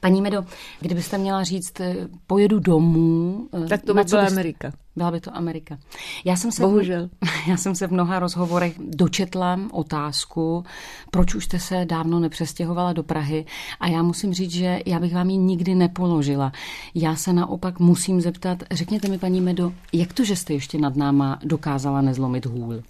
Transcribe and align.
Paní 0.00 0.22
Medo, 0.22 0.44
kdybyste 0.80 1.18
měla 1.18 1.44
říct, 1.44 1.80
eh, 1.80 1.96
pojedu 2.26 2.58
domů... 2.58 3.48
Eh, 3.64 3.66
tak 3.66 3.82
to 3.82 3.94
by 3.94 4.04
byla 4.04 4.22
byste... 4.22 4.34
Amerika. 4.34 4.72
Byla 4.96 5.10
by 5.10 5.20
to 5.20 5.36
Amerika. 5.36 5.78
Já 6.24 6.36
jsem 6.36 6.52
se 6.52 6.62
Bohužel. 6.62 7.08
V, 7.08 7.48
já 7.48 7.56
jsem 7.56 7.74
se 7.74 7.86
v 7.86 7.90
mnoha 7.90 8.18
rozhovorech 8.18 8.74
dočetla 8.78 9.60
otázku, 9.72 10.64
proč 11.10 11.34
už 11.34 11.44
jste 11.44 11.58
se 11.58 11.84
dávno 11.84 12.20
nepřestěhovala 12.20 12.92
do 12.92 13.02
Prahy 13.02 13.44
a 13.80 13.88
já 13.88 14.02
musím 14.02 14.34
říct, 14.34 14.50
že 14.50 14.80
já 14.86 15.00
bych 15.00 15.14
vám 15.14 15.30
ji 15.30 15.36
nikdy 15.36 15.74
nepoložila. 15.74 16.52
Já 16.94 17.16
se 17.16 17.32
naopak 17.32 17.78
musím 17.78 18.20
zeptat, 18.20 18.62
řekněte 18.70 19.08
mi, 19.08 19.18
paní 19.18 19.40
Medo, 19.40 19.72
jak 19.92 20.12
to, 20.12 20.24
že 20.24 20.36
jste 20.36 20.52
ještě 20.52 20.78
nad 20.78 20.96
náma 20.96 21.38
dokázala 21.44 22.00
nezlomit 22.00 22.46
hůl? 22.46 22.82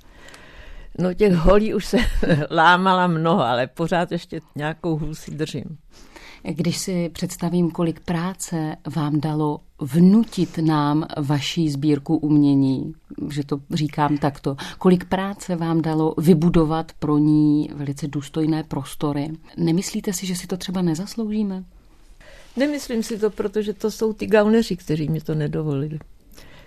No 0.99 1.15
těch 1.15 1.33
holí 1.33 1.75
už 1.75 1.87
se 1.87 1.97
lámala 2.51 3.07
mnoho, 3.07 3.43
ale 3.43 3.67
pořád 3.67 4.13
ještě 4.13 4.41
nějakou 4.57 4.99
hůl 4.99 5.15
si 5.15 5.31
držím. 5.31 5.79
Když 6.43 6.79
si 6.79 7.09
představím, 7.09 7.71
kolik 7.71 8.01
práce 8.01 8.77
vám 8.95 9.21
dalo 9.21 9.61
vnutit 9.81 10.59
nám 10.59 11.07
vaší 11.21 11.71
sbírku 11.71 12.17
umění, 12.17 12.93
že 13.31 13.45
to 13.45 13.61
říkám 13.71 14.19
takto, 14.19 14.57
kolik 14.79 15.05
práce 15.05 15.57
vám 15.57 15.83
dalo 15.83 16.15
vybudovat 16.19 16.93
pro 16.99 17.19
ní 17.19 17.71
velice 17.75 18.09
důstojné 18.09 18.65
prostory, 18.65 19.31
nemyslíte 19.57 20.13
si, 20.13 20.27
že 20.27 20.37
si 20.37 20.47
to 20.47 20.57
třeba 20.57 20.83
nezasloužíme? 20.83 21.65
Nemyslím 22.57 23.03
si 23.03 23.19
to, 23.19 23.31
protože 23.31 23.73
to 23.73 23.91
jsou 23.91 24.13
ty 24.13 24.27
gauneři, 24.27 24.77
kteří 24.77 25.09
mi 25.09 25.21
to 25.21 25.35
nedovolili. 25.35 25.99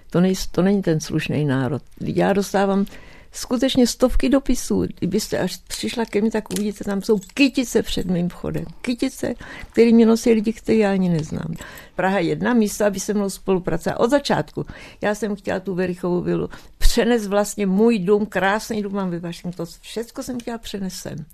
To, 0.10 0.22
nej, 0.22 0.36
to 0.52 0.62
není 0.62 0.82
ten 0.82 1.00
slušný 1.00 1.46
národ. 1.46 1.82
Já 2.02 2.34
dostávám 2.34 2.86
skutečně 3.32 3.88
stovky 3.88 4.30
dopisů. 4.30 4.84
Kdybyste 5.00 5.40
až 5.40 5.58
přišla 5.58 6.06
ke 6.06 6.22
mně, 6.22 6.32
tak 6.32 6.54
uvidíte, 6.54 6.84
tam 6.84 7.02
jsou 7.02 7.20
kytice 7.34 7.84
před 7.84 8.06
mým 8.06 8.30
vchodem. 8.30 8.66
Kytice, 8.82 9.34
které 9.72 9.92
mi 9.92 10.06
nosí 10.06 10.34
lidi, 10.34 10.54
které 10.54 10.78
já 10.78 10.92
ani 10.92 11.10
neznám. 11.10 11.54
Praha 11.96 12.20
jedna 12.20 12.54
místo, 12.54 12.86
aby 12.86 13.00
se 13.00 13.14
mnou 13.14 13.30
spolupracovala. 13.30 14.00
Od 14.00 14.10
začátku. 14.10 14.66
Já 15.02 15.16
jsem 15.16 15.36
chtěla 15.36 15.60
tu 15.60 15.76
Verichovou 15.76 16.22
vilu 16.22 16.50
přenes 16.92 17.28
vlastně 17.28 17.66
můj 17.66 18.00
dům, 18.00 18.26
krásný 18.26 18.82
dům 18.82 18.94
mám 18.94 19.10
ve 19.10 19.32
to 19.56 19.66
Všechno 19.82 20.24
jsem 20.24 20.40
chtěla 20.40 20.58
přenést 20.58 20.94
sem. 20.94 21.26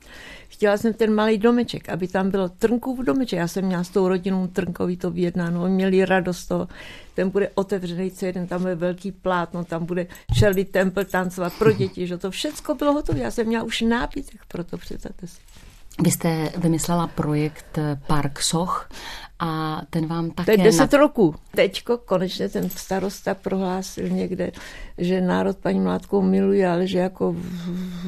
Chtěla 0.47 0.77
jsem 0.77 0.93
ten 0.93 1.13
malý 1.13 1.37
domeček, 1.37 1.89
aby 1.89 2.07
tam 2.07 2.29
bylo 2.29 2.49
Trnkův 2.49 2.99
domeček. 2.99 3.39
Já 3.39 3.47
jsem 3.47 3.65
měla 3.65 3.83
s 3.83 3.89
tou 3.89 4.07
rodinou 4.07 4.47
Trnkový 4.47 4.97
to 4.97 5.11
vyjednáno. 5.11 5.63
Oni 5.63 5.73
měli 5.73 6.05
radost 6.05 6.45
toho. 6.45 6.67
Ten 7.13 7.29
bude 7.29 7.49
otevřený 7.55 8.11
celý 8.11 8.31
den, 8.31 8.47
tam 8.47 8.61
bude 8.61 8.75
velký 8.75 9.11
plátno, 9.11 9.65
tam 9.65 9.85
bude 9.85 10.07
Shirley 10.37 10.65
Temple 10.65 11.05
tancovat 11.05 11.53
pro 11.59 11.71
děti, 11.71 12.07
že 12.07 12.17
to 12.17 12.31
všechno 12.31 12.75
bylo 12.75 12.93
hotové. 12.93 13.19
Já 13.19 13.31
jsem 13.31 13.47
měla 13.47 13.63
už 13.63 13.81
nábytek 13.81 14.41
pro 14.47 14.63
to, 14.63 14.77
představte 14.77 15.27
si. 15.27 15.37
Vy 16.03 16.11
jste 16.11 16.51
vymyslela 16.57 17.07
projekt 17.07 17.79
Park 18.07 18.41
Soch 18.41 18.89
a 19.39 19.81
ten 19.89 20.07
vám 20.07 20.31
také... 20.31 20.45
To 20.45 20.51
je 20.51 20.65
deset 20.65 20.91
nad... 20.91 20.93
roků. 20.93 21.35
Teďko 21.55 21.97
konečně 21.97 22.49
ten 22.49 22.69
starosta 22.69 23.33
prohlásil 23.33 24.09
někde, 24.09 24.51
že 24.97 25.21
národ 25.21 25.57
paní 25.57 25.79
Mládkou 25.79 26.21
miluje, 26.21 26.69
ale 26.69 26.87
že 26.87 26.99
jako 26.99 27.35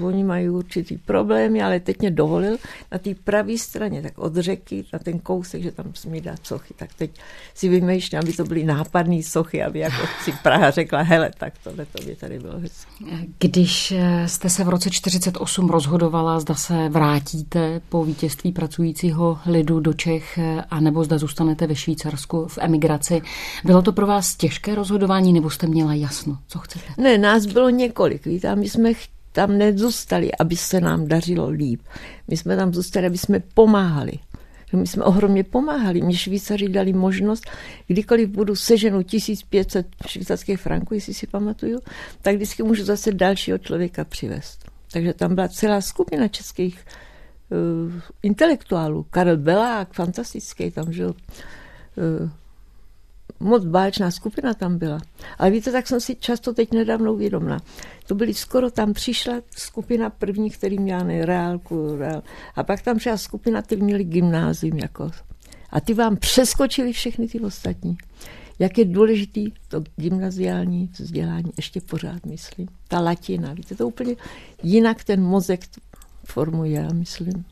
oni 0.01 0.23
mají 0.23 0.49
určitý 0.49 0.97
problémy, 0.97 1.63
ale 1.63 1.79
teď 1.79 1.99
mě 1.99 2.11
dovolil 2.11 2.57
na 2.91 2.97
té 2.97 3.15
pravé 3.23 3.57
straně, 3.57 4.01
tak 4.01 4.13
od 4.19 4.35
řeky 4.35 4.85
na 4.93 4.99
ten 4.99 5.19
kousek, 5.19 5.61
že 5.63 5.71
tam 5.71 5.85
smí 5.93 6.21
dát 6.21 6.39
sochy. 6.43 6.73
Tak 6.77 6.89
teď 6.93 7.11
si 7.53 7.69
vymýšlím, 7.69 8.19
aby 8.19 8.33
to 8.33 8.43
byly 8.43 8.63
nápadné 8.63 9.23
sochy, 9.23 9.63
aby 9.63 9.79
jako 9.79 10.07
si 10.23 10.31
Praha 10.43 10.71
řekla, 10.71 11.01
hele, 11.01 11.31
tak 11.37 11.53
tohle 11.63 11.85
to 11.85 12.03
by 12.05 12.15
tady 12.15 12.39
bylo 12.39 12.59
hezké. 12.59 13.05
Když 13.39 13.93
jste 14.25 14.49
se 14.49 14.63
v 14.63 14.69
roce 14.69 14.89
48 14.89 15.69
rozhodovala, 15.69 16.39
zda 16.39 16.55
se 16.55 16.89
vrátíte 16.89 17.81
po 17.89 18.05
vítězství 18.05 18.51
pracujícího 18.51 19.39
lidu 19.45 19.79
do 19.79 19.93
Čech, 19.93 20.39
anebo 20.69 21.03
zda 21.03 21.17
zůstanete 21.17 21.67
ve 21.67 21.75
Švýcarsku 21.75 22.47
v 22.47 22.57
emigraci. 22.61 23.21
Bylo 23.63 23.81
to 23.81 23.93
pro 23.93 24.07
vás 24.07 24.35
těžké 24.35 24.75
rozhodování, 24.75 25.33
nebo 25.33 25.49
jste 25.49 25.67
měla 25.67 25.93
jasno, 25.93 26.37
co 26.47 26.59
chcete? 26.59 26.78
Ne, 26.97 27.17
nás 27.17 27.45
bylo 27.45 27.69
několik. 27.69 28.25
Víte, 28.25 28.55
my 28.55 28.69
jsme 28.69 28.93
tam 29.31 29.57
nezůstali, 29.57 30.31
aby 30.39 30.55
se 30.55 30.81
nám 30.81 31.07
dařilo 31.07 31.49
líp. 31.49 31.81
My 32.27 32.37
jsme 32.37 32.55
tam 32.55 32.73
zůstali, 32.73 33.07
aby 33.07 33.17
jsme 33.17 33.39
pomáhali. 33.39 34.11
My 34.73 34.87
jsme 34.87 35.03
ohromně 35.03 35.43
pomáhali. 35.43 36.01
Mě 36.01 36.17
Švýcaři 36.17 36.69
dali 36.69 36.93
možnost, 36.93 37.43
kdykoliv 37.87 38.29
budu 38.29 38.55
seženu 38.55 39.03
1500 39.03 39.87
švýcarských 40.07 40.59
franků, 40.59 40.93
jestli 40.93 41.13
si 41.13 41.27
pamatuju, 41.27 41.79
tak 42.21 42.35
vždycky 42.35 42.63
můžu 42.63 42.83
zase 42.83 43.11
dalšího 43.11 43.57
člověka 43.57 44.05
přivést. 44.05 44.65
Takže 44.91 45.13
tam 45.13 45.35
byla 45.35 45.47
celá 45.47 45.81
skupina 45.81 46.27
českých 46.27 46.85
uh, 47.49 47.93
intelektuálů. 48.23 49.05
Karel 49.09 49.37
Belák, 49.37 49.93
fantastický, 49.93 50.71
tam 50.71 50.93
žil. 50.93 51.09
Uh, 51.09 52.29
moc 53.39 53.65
báječná 53.65 54.11
skupina 54.11 54.53
tam 54.53 54.77
byla. 54.77 54.99
Ale 55.37 55.51
víte, 55.51 55.71
tak 55.71 55.87
jsem 55.87 56.01
si 56.01 56.15
často 56.15 56.53
teď 56.53 56.71
nedávno 56.71 57.13
uvědomila. 57.13 57.59
To 58.07 58.15
byly 58.15 58.33
skoro, 58.33 58.71
tam 58.71 58.93
přišla 58.93 59.33
skupina 59.57 60.09
první, 60.09 60.49
který 60.49 60.79
měla 60.79 61.03
reálku, 61.03 61.95
reál. 61.95 62.23
a 62.55 62.63
pak 62.63 62.81
tam 62.81 62.97
přišla 62.97 63.17
skupina, 63.17 63.61
který 63.61 63.81
měli 63.81 64.03
gymnázium 64.03 64.77
jako. 64.77 65.11
A 65.69 65.79
ty 65.81 65.93
vám 65.93 66.17
přeskočili 66.17 66.93
všechny 66.93 67.27
ty 67.27 67.39
ostatní. 67.39 67.97
Jak 68.59 68.77
je 68.77 68.85
důležitý 68.85 69.51
to 69.67 69.83
gymnaziální 69.95 70.89
vzdělání, 70.99 71.51
ještě 71.57 71.81
pořád 71.81 72.25
myslím. 72.25 72.67
Ta 72.87 72.99
latina, 72.99 73.53
víte, 73.53 73.75
to 73.75 73.87
úplně 73.87 74.15
jinak 74.63 75.03
ten 75.03 75.23
mozek 75.23 75.61
formuje, 76.25 76.87
myslím. 76.93 77.45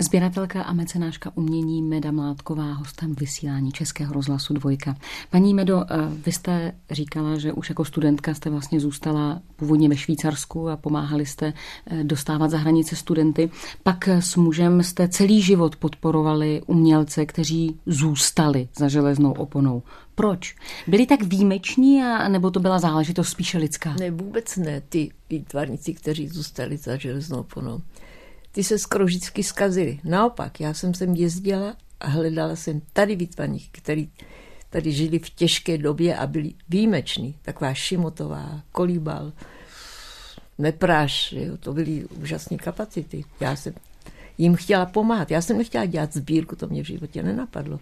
Sběratelka 0.00 0.62
a 0.62 0.72
mecenáška 0.72 1.32
umění 1.34 1.82
Meda 1.82 2.10
Mládková, 2.10 2.72
hostem 2.72 3.14
vysílání 3.14 3.72
Českého 3.72 4.14
rozhlasu 4.14 4.54
Dvojka. 4.54 4.96
Paní 5.30 5.54
Medo, 5.54 5.84
eh, 5.90 5.96
vy 6.26 6.32
jste 6.32 6.72
říkala, 6.90 7.38
že 7.38 7.52
už 7.52 7.68
jako 7.68 7.84
studentka 7.84 8.34
jste 8.34 8.50
vlastně 8.50 8.80
zůstala 8.80 9.40
původně 9.56 9.88
ve 9.88 9.96
Švýcarsku 9.96 10.68
a 10.68 10.76
pomáhali 10.76 11.26
jste 11.26 11.52
eh, 11.86 12.04
dostávat 12.04 12.50
za 12.50 12.58
hranice 12.58 12.96
studenty. 12.96 13.50
Pak 13.82 14.08
s 14.08 14.36
mužem 14.36 14.82
jste 14.82 15.08
celý 15.08 15.42
život 15.42 15.76
podporovali 15.76 16.62
umělce, 16.66 17.26
kteří 17.26 17.80
zůstali 17.86 18.68
za 18.78 18.88
železnou 18.88 19.32
oponou. 19.32 19.82
Proč? 20.14 20.56
Byli 20.86 21.06
tak 21.06 21.22
výjimeční, 21.22 22.02
a, 22.02 22.28
nebo 22.28 22.50
to 22.50 22.60
byla 22.60 22.78
záležitost 22.78 23.28
spíše 23.28 23.58
lidská? 23.58 23.94
Ne, 24.00 24.10
vůbec 24.10 24.56
ne. 24.56 24.82
Ty 24.88 25.10
výtvarníci, 25.30 25.94
kteří 25.94 26.28
zůstali 26.28 26.76
za 26.76 26.96
železnou 26.96 27.40
oponou 27.40 27.80
ty 28.56 28.64
se 28.64 28.78
skoro 28.78 29.04
vždycky 29.04 29.42
zkazily. 29.42 30.00
Naopak, 30.04 30.60
já 30.60 30.74
jsem 30.74 30.94
sem 30.94 31.14
jezdila 31.14 31.76
a 32.00 32.08
hledala 32.08 32.56
jsem 32.56 32.80
tady 32.92 33.16
výtvarníky, 33.16 33.68
který 33.72 34.10
tady 34.70 34.92
žili 34.92 35.18
v 35.18 35.30
těžké 35.30 35.78
době 35.78 36.16
a 36.16 36.26
byli 36.26 36.52
výjimeční. 36.68 37.34
Taková 37.42 37.74
Šimotová, 37.74 38.60
Kolíbal, 38.72 39.32
Nepráš, 40.58 41.32
jo, 41.32 41.56
to 41.56 41.72
byly 41.72 42.04
úžasné 42.04 42.56
kapacity. 42.56 43.24
Já 43.40 43.56
jsem 43.56 43.74
jim 44.38 44.54
chtěla 44.54 44.86
pomáhat. 44.86 45.30
Já 45.30 45.40
jsem 45.40 45.58
nechtěla 45.58 45.84
dělat 45.84 46.14
sbírku, 46.14 46.56
to 46.56 46.66
mě 46.66 46.84
v 46.84 46.86
životě 46.86 47.22
nenapadlo. 47.22 47.80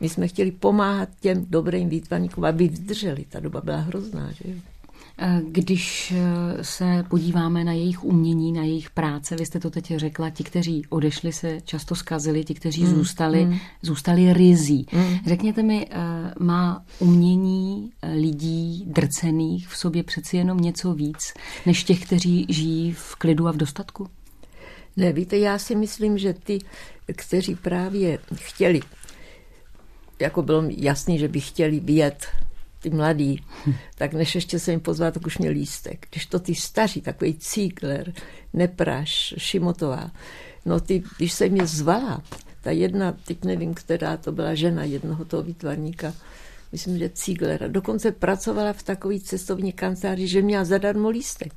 My 0.00 0.08
jsme 0.08 0.28
chtěli 0.28 0.50
pomáhat 0.50 1.08
těm 1.20 1.46
dobrým 1.48 1.88
výtvarníkům, 1.88 2.44
aby 2.44 2.68
vydrželi. 2.68 3.24
Ta 3.28 3.40
doba 3.40 3.60
byla 3.60 3.78
hrozná. 3.78 4.32
Že? 4.32 4.54
Když 5.42 6.14
eh, 6.16 6.64
se 6.64 7.04
podíváme 7.08 7.64
na 7.64 7.72
jejich 7.72 8.04
umění, 8.04 8.52
na 8.52 8.62
jejich 8.62 8.90
práce, 8.90 9.36
vy 9.36 9.46
jste 9.46 9.60
to 9.60 9.70
teď 9.70 9.92
řekla, 9.96 10.30
ti, 10.30 10.44
kteří 10.44 10.82
odešli, 10.88 11.32
se 11.32 11.60
často 11.60 11.94
zkazili, 11.94 12.44
ti, 12.44 12.54
kteří 12.54 12.84
mm, 12.84 12.94
zůstali, 12.94 13.44
mm. 13.44 13.58
zůstali 13.82 14.32
rizí. 14.32 14.86
Mm. 14.92 15.16
Řekněte 15.26 15.62
mi, 15.62 15.86
eh, 15.90 16.34
má 16.38 16.84
umění 16.98 17.92
eh, 18.02 18.12
lidí 18.12 18.84
drcených 18.86 19.68
v 19.68 19.76
sobě 19.76 20.02
přeci 20.02 20.36
jenom 20.36 20.58
něco 20.58 20.94
víc, 20.94 21.34
než 21.66 21.84
těch, 21.84 22.04
kteří 22.04 22.46
žijí 22.48 22.92
v 22.92 23.14
klidu 23.16 23.48
a 23.48 23.52
v 23.52 23.56
dostatku? 23.56 24.08
Ne, 24.96 25.12
víte, 25.12 25.38
já 25.38 25.58
si 25.58 25.74
myslím, 25.74 26.18
že 26.18 26.34
ty, 26.34 26.58
kteří 27.16 27.54
právě 27.54 28.18
chtěli, 28.34 28.80
jako 30.20 30.42
bylo 30.42 30.64
jasný, 30.68 31.18
že 31.18 31.28
by 31.28 31.40
chtěli 31.40 31.80
vyjet 31.80 32.26
ty 32.80 32.90
mladí, 32.90 33.44
tak 33.94 34.12
než 34.12 34.34
ještě 34.34 34.58
se 34.58 34.70
jim 34.70 34.80
pozval, 34.80 35.12
tak 35.12 35.26
už 35.26 35.38
měl 35.38 35.52
lístek. 35.52 36.06
Když 36.10 36.26
to 36.26 36.38
ty 36.38 36.54
staří, 36.54 37.00
takový 37.00 37.34
Cíkler, 37.34 38.12
Nepraš, 38.52 39.34
Šimotová, 39.38 40.10
no 40.66 40.80
ty, 40.80 41.02
když 41.16 41.32
se 41.32 41.48
mě 41.48 41.66
zvala, 41.66 42.22
ta 42.62 42.70
jedna, 42.70 43.16
teď 43.24 43.44
nevím, 43.44 43.74
která 43.74 44.16
to 44.16 44.32
byla 44.32 44.54
žena 44.54 44.84
jednoho 44.84 45.24
toho 45.24 45.42
výtvarníka, 45.42 46.14
myslím, 46.72 46.98
že 46.98 47.08
Cíglera, 47.08 47.68
dokonce 47.68 48.12
pracovala 48.12 48.72
v 48.72 48.82
takový 48.82 49.20
cestovní 49.20 49.72
kanceláři, 49.72 50.26
že 50.26 50.42
měla 50.42 50.64
zadarmo 50.64 51.08
lístek. 51.08 51.52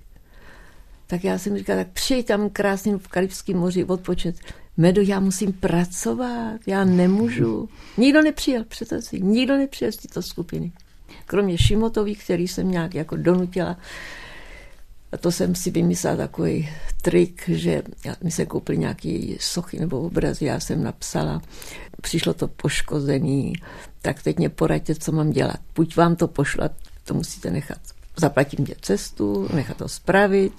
Tak 1.08 1.24
já 1.24 1.38
jsem 1.38 1.58
říkala, 1.58 1.84
tak 1.84 1.94
přijď 1.94 2.28
tam 2.28 2.50
krásným 2.50 3.00
v 3.00 3.08
Karibském 3.08 3.58
moři 3.58 3.84
odpočet. 3.84 4.36
Medo, 4.78 5.02
já 5.02 5.20
musím 5.20 5.54
pracovat, 5.54 6.60
já 6.68 6.86
nemůžu. 6.86 7.70
Nikdo 7.98 8.22
nepřijel, 8.22 8.64
přece 8.64 9.02
si, 9.02 9.20
nikdo 9.22 9.58
nepřijel 9.58 9.92
z 9.92 9.98
této 9.98 10.22
skupiny 10.22 10.72
kromě 11.26 11.58
Šimotových, 11.58 12.24
který 12.24 12.48
jsem 12.48 12.72
nějak 12.72 12.96
jako 12.96 13.18
donutila, 13.18 13.78
A 15.12 15.18
to 15.18 15.32
jsem 15.32 15.56
si 15.56 15.72
vymyslela 15.72 16.18
takový 16.18 16.70
trik, 17.02 17.50
že 17.50 17.84
mi 18.24 18.32
se 18.32 18.46
koupili 18.46 18.78
nějaký 18.78 19.38
sochy 19.40 19.80
nebo 19.80 20.02
obrazy, 20.02 20.46
já 20.46 20.60
jsem 20.60 20.84
napsala, 20.84 21.42
přišlo 22.02 22.34
to 22.34 22.48
poškozený, 22.48 23.54
tak 24.02 24.24
teď 24.24 24.38
mě 24.38 24.50
poraďte, 24.50 24.96
co 24.96 25.12
mám 25.12 25.32
dělat. 25.32 25.60
Buď 25.76 25.96
vám 25.96 26.16
to 26.16 26.28
pošlat, 26.28 26.72
to 27.04 27.14
musíte 27.14 27.52
nechat 27.52 27.93
zaplatím 28.18 28.66
tě 28.66 28.76
cestu, 28.82 29.50
nechat 29.54 29.78
to 29.78 29.88
spravit, 29.88 30.54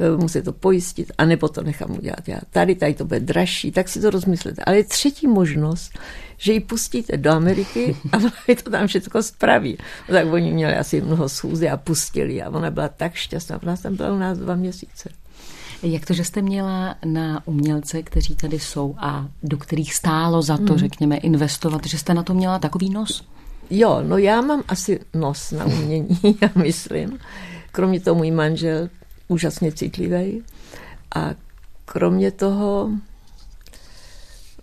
eh, 0.00 0.16
musí 0.16 0.42
to 0.42 0.52
pojistit, 0.52 1.12
anebo 1.18 1.48
to 1.48 1.62
nechám 1.62 1.90
udělat 1.90 2.28
já. 2.28 2.38
Tady, 2.50 2.74
tady 2.74 2.94
to 2.94 3.04
bude 3.04 3.20
dražší, 3.20 3.72
tak 3.72 3.88
si 3.88 4.00
to 4.00 4.10
rozmyslete. 4.10 4.62
Ale 4.64 4.76
je 4.76 4.84
třetí 4.84 5.26
možnost, 5.26 5.98
že 6.36 6.52
ji 6.52 6.60
pustíte 6.60 7.16
do 7.16 7.30
Ameriky 7.30 7.96
a 8.12 8.16
oni 8.48 8.56
to 8.56 8.70
tam 8.70 8.86
všechno 8.86 9.22
spraví. 9.22 9.78
No, 10.08 10.14
tak 10.14 10.26
oni 10.32 10.52
měli 10.52 10.76
asi 10.76 11.00
mnoho 11.00 11.28
schůzy 11.28 11.68
a 11.68 11.76
pustili 11.76 12.42
a 12.42 12.50
ona 12.50 12.70
byla 12.70 12.88
tak 12.88 13.14
šťastná. 13.14 13.62
Ona 13.62 13.76
tam 13.76 13.96
byla 13.96 14.12
u 14.12 14.18
nás 14.18 14.38
dva 14.38 14.54
měsíce. 14.54 15.08
Jak 15.82 16.06
to, 16.06 16.12
že 16.12 16.24
jste 16.24 16.42
měla 16.42 16.96
na 17.04 17.46
umělce, 17.46 18.02
kteří 18.02 18.36
tady 18.36 18.58
jsou 18.58 18.94
a 18.98 19.28
do 19.42 19.56
kterých 19.56 19.94
stálo 19.94 20.42
za 20.42 20.56
to, 20.56 20.72
mm. 20.72 20.78
řekněme, 20.78 21.16
investovat, 21.16 21.86
že 21.86 21.98
jste 21.98 22.14
na 22.14 22.22
to 22.22 22.34
měla 22.34 22.58
takový 22.58 22.90
nos? 22.90 23.24
Jo, 23.70 24.02
no 24.02 24.18
já 24.18 24.40
mám 24.40 24.62
asi 24.68 25.00
nos 25.14 25.50
na 25.50 25.64
umění, 25.64 26.18
já 26.42 26.50
myslím. 26.54 27.18
Kromě 27.72 28.00
toho 28.00 28.14
můj 28.14 28.30
manžel 28.30 28.88
úžasně 29.28 29.72
citlivý. 29.72 30.42
A 31.14 31.30
kromě 31.84 32.30
toho, 32.30 32.90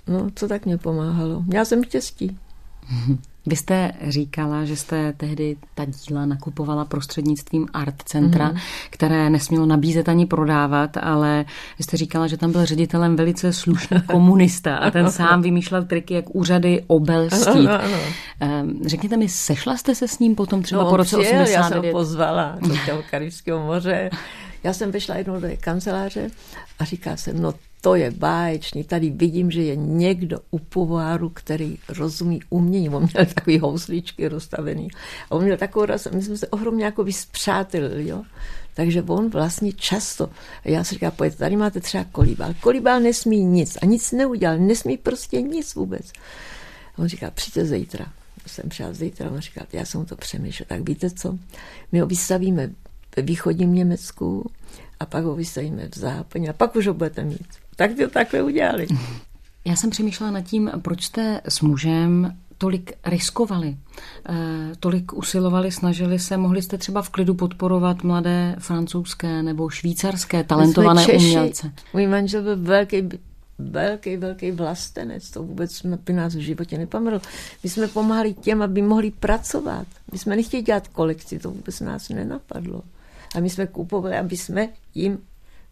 no 0.07 0.29
co 0.35 0.47
tak 0.47 0.65
mě 0.65 0.77
pomáhalo? 0.77 1.41
Měla 1.41 1.65
jsem 1.65 1.83
štěstí. 1.83 2.39
Vy 3.47 3.55
jste 3.55 3.91
říkala, 4.07 4.65
že 4.65 4.75
jste 4.75 5.13
tehdy 5.13 5.57
ta 5.75 5.85
díla 5.85 6.25
nakupovala 6.25 6.85
prostřednictvím 6.85 7.67
art 7.73 7.95
centra, 8.05 8.51
mm-hmm. 8.51 8.61
které 8.89 9.29
nesmělo 9.29 9.65
nabízet 9.65 10.09
ani 10.09 10.25
prodávat, 10.25 10.97
ale 10.97 11.45
vy 11.77 11.83
jste 11.83 11.97
říkala, 11.97 12.27
že 12.27 12.37
tam 12.37 12.51
byl 12.51 12.65
ředitelem 12.65 13.15
velice 13.15 13.53
slušný 13.53 14.01
komunista 14.11 14.77
a 14.77 14.91
ten 14.91 15.11
sám 15.11 15.41
vymýšlel 15.41 15.85
triky, 15.85 16.13
jak 16.13 16.35
úřady 16.35 16.83
obelstít. 16.87 17.47
Ano, 17.47 17.83
ano. 17.83 17.97
Ehm, 18.39 18.79
řekněte 18.85 19.17
mi, 19.17 19.29
sešla 19.29 19.77
jste 19.77 19.95
se 19.95 20.07
s 20.07 20.19
ním 20.19 20.35
potom 20.35 20.63
třeba 20.63 20.83
no, 20.83 20.89
po 20.89 20.97
roce 20.97 21.17
přijel, 21.17 21.41
89? 21.41 21.53
Já 21.53 21.63
jsem 21.69 21.77
ho 21.77 21.91
pozvala 21.91 22.57
do 22.61 22.75
toho 22.85 23.03
Karibského 23.11 23.65
moře. 23.65 24.09
Já 24.63 24.73
jsem 24.73 24.91
vyšla 24.91 25.15
jednou 25.15 25.39
do 25.39 25.47
kanceláře 25.59 26.29
a 26.79 26.85
říká 26.85 27.17
se, 27.17 27.33
no 27.33 27.53
to 27.81 27.95
je 27.95 28.11
báječný. 28.11 28.83
Tady 28.83 29.09
vidím, 29.09 29.51
že 29.51 29.63
je 29.63 29.75
někdo 29.75 30.39
u 30.51 30.59
pováru, 30.59 31.29
který 31.29 31.77
rozumí 31.89 32.39
umění. 32.49 32.89
On 32.89 33.07
měl 33.13 33.25
takový 33.25 33.59
housličky 33.59 34.27
rozstavený. 34.27 34.87
A 35.29 35.35
on 35.35 35.43
měl 35.43 35.57
takovou 35.57 35.85
raz, 35.85 36.07
my 36.13 36.21
jsme 36.21 36.37
se 36.37 36.47
ohromně 36.47 36.85
jako 36.85 37.03
vyspřátelili, 37.03 38.07
jo. 38.07 38.23
Takže 38.73 39.01
on 39.01 39.29
vlastně 39.29 39.73
často, 39.73 40.29
já 40.65 40.83
si 40.83 40.95
říkám, 40.95 41.11
pojďte, 41.11 41.37
tady 41.37 41.55
máte 41.55 41.79
třeba 41.79 42.03
kolíbal. 42.11 42.53
Kolíbal 42.61 42.99
nesmí 42.99 43.43
nic 43.43 43.77
a 43.81 43.85
nic 43.85 44.11
neudělal, 44.11 44.57
nesmí 44.57 44.97
prostě 44.97 45.41
nic 45.41 45.75
vůbec. 45.75 46.11
A 46.95 46.99
on 46.99 47.07
říká, 47.07 47.31
přijďte 47.31 47.65
zítra. 47.65 48.05
Jsem 48.47 48.69
přišel 48.69 48.93
zítra, 48.93 49.31
on 49.31 49.39
říká, 49.39 49.65
já 49.73 49.85
jsem 49.85 50.05
to 50.05 50.15
přemýšlel, 50.15 50.65
tak 50.69 50.89
víte 50.89 51.09
co, 51.09 51.37
my 51.91 51.99
ho 51.99 52.07
vystavíme 52.07 52.69
ve 53.15 53.23
východním 53.23 53.73
Německu 53.73 54.51
a 54.99 55.05
pak 55.05 55.23
ho 55.23 55.35
vystavíme 55.35 55.89
v 55.95 55.97
západě 55.97 56.49
a 56.49 56.53
pak 56.53 56.75
už 56.75 56.87
ho 56.87 56.93
budete 56.93 57.23
mít 57.23 57.47
tak 57.77 57.91
to 57.93 58.09
takhle 58.09 58.43
udělali. 58.43 58.87
Já 59.65 59.75
jsem 59.75 59.89
přemýšlela 59.89 60.31
nad 60.31 60.41
tím, 60.41 60.71
proč 60.81 61.03
jste 61.03 61.41
s 61.49 61.61
mužem 61.61 62.37
tolik 62.57 62.91
riskovali, 63.05 63.77
eh, 64.29 64.71
tolik 64.79 65.13
usilovali, 65.13 65.71
snažili 65.71 66.19
se, 66.19 66.37
mohli 66.37 66.61
jste 66.61 66.77
třeba 66.77 67.01
v 67.01 67.09
klidu 67.09 67.33
podporovat 67.33 68.03
mladé 68.03 68.55
francouzské 68.59 69.43
nebo 69.43 69.69
švýcarské 69.69 70.43
talentované 70.43 71.05
Češi, 71.05 71.25
umělce. 71.25 71.71
Můj 71.93 72.07
manžel 72.07 72.43
byl 72.43 72.57
velký, 72.57 73.09
velký, 73.57 74.17
velký 74.17 74.51
vlastenec, 74.51 75.31
to 75.31 75.43
vůbec 75.43 75.85
by 76.05 76.13
nás 76.13 76.35
v 76.35 76.39
životě 76.39 76.77
nepamrl. 76.77 77.21
My 77.63 77.69
jsme 77.69 77.87
pomáhali 77.87 78.33
těm, 78.33 78.61
aby 78.61 78.81
mohli 78.81 79.11
pracovat. 79.11 79.87
My 80.11 80.17
jsme 80.17 80.35
nechtěli 80.35 80.63
dělat 80.63 80.87
kolekci, 80.87 81.39
to 81.39 81.51
vůbec 81.51 81.79
nás 81.79 82.09
nenapadlo. 82.09 82.81
A 83.35 83.39
my 83.39 83.49
jsme 83.49 83.67
kupovali, 83.67 84.17
aby 84.17 84.37
jsme 84.37 84.69
jim 84.95 85.17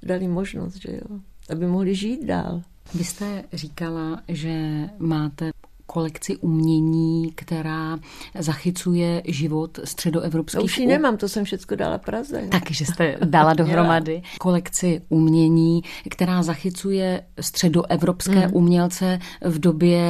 dali 0.04 0.28
možnost, 0.28 0.75
že 0.75 0.92
jo 0.92 1.19
aby 1.50 1.68
mohli 1.68 1.95
žít 1.95 2.25
dál. 2.25 2.62
Vy 2.94 3.03
jste 3.03 3.44
říkala, 3.53 4.21
že 4.27 4.89
máte 5.00 5.51
kolekci 5.86 6.38
umění, 6.38 7.31
která 7.36 8.00
zachycuje 8.39 9.21
život 9.25 9.80
středoevropských... 9.83 10.59
No 10.59 10.63
už 10.63 10.77
ji 10.77 10.88
nemám, 10.88 11.18
to 11.18 11.30
jsem 11.30 11.45
všechno 11.45 11.77
dala 11.77 11.97
Praze. 11.97 12.47
Takže 12.51 12.86
jste 12.86 13.18
dala 13.25 13.53
dohromady 13.63 14.21
kolekci 14.39 15.01
umění, 15.09 15.83
která 16.09 16.44
zachycuje 16.44 17.21
středoevropské 17.42 18.47
mm. 18.47 18.53
umělce 18.53 19.19
v 19.42 19.59
době 19.59 20.01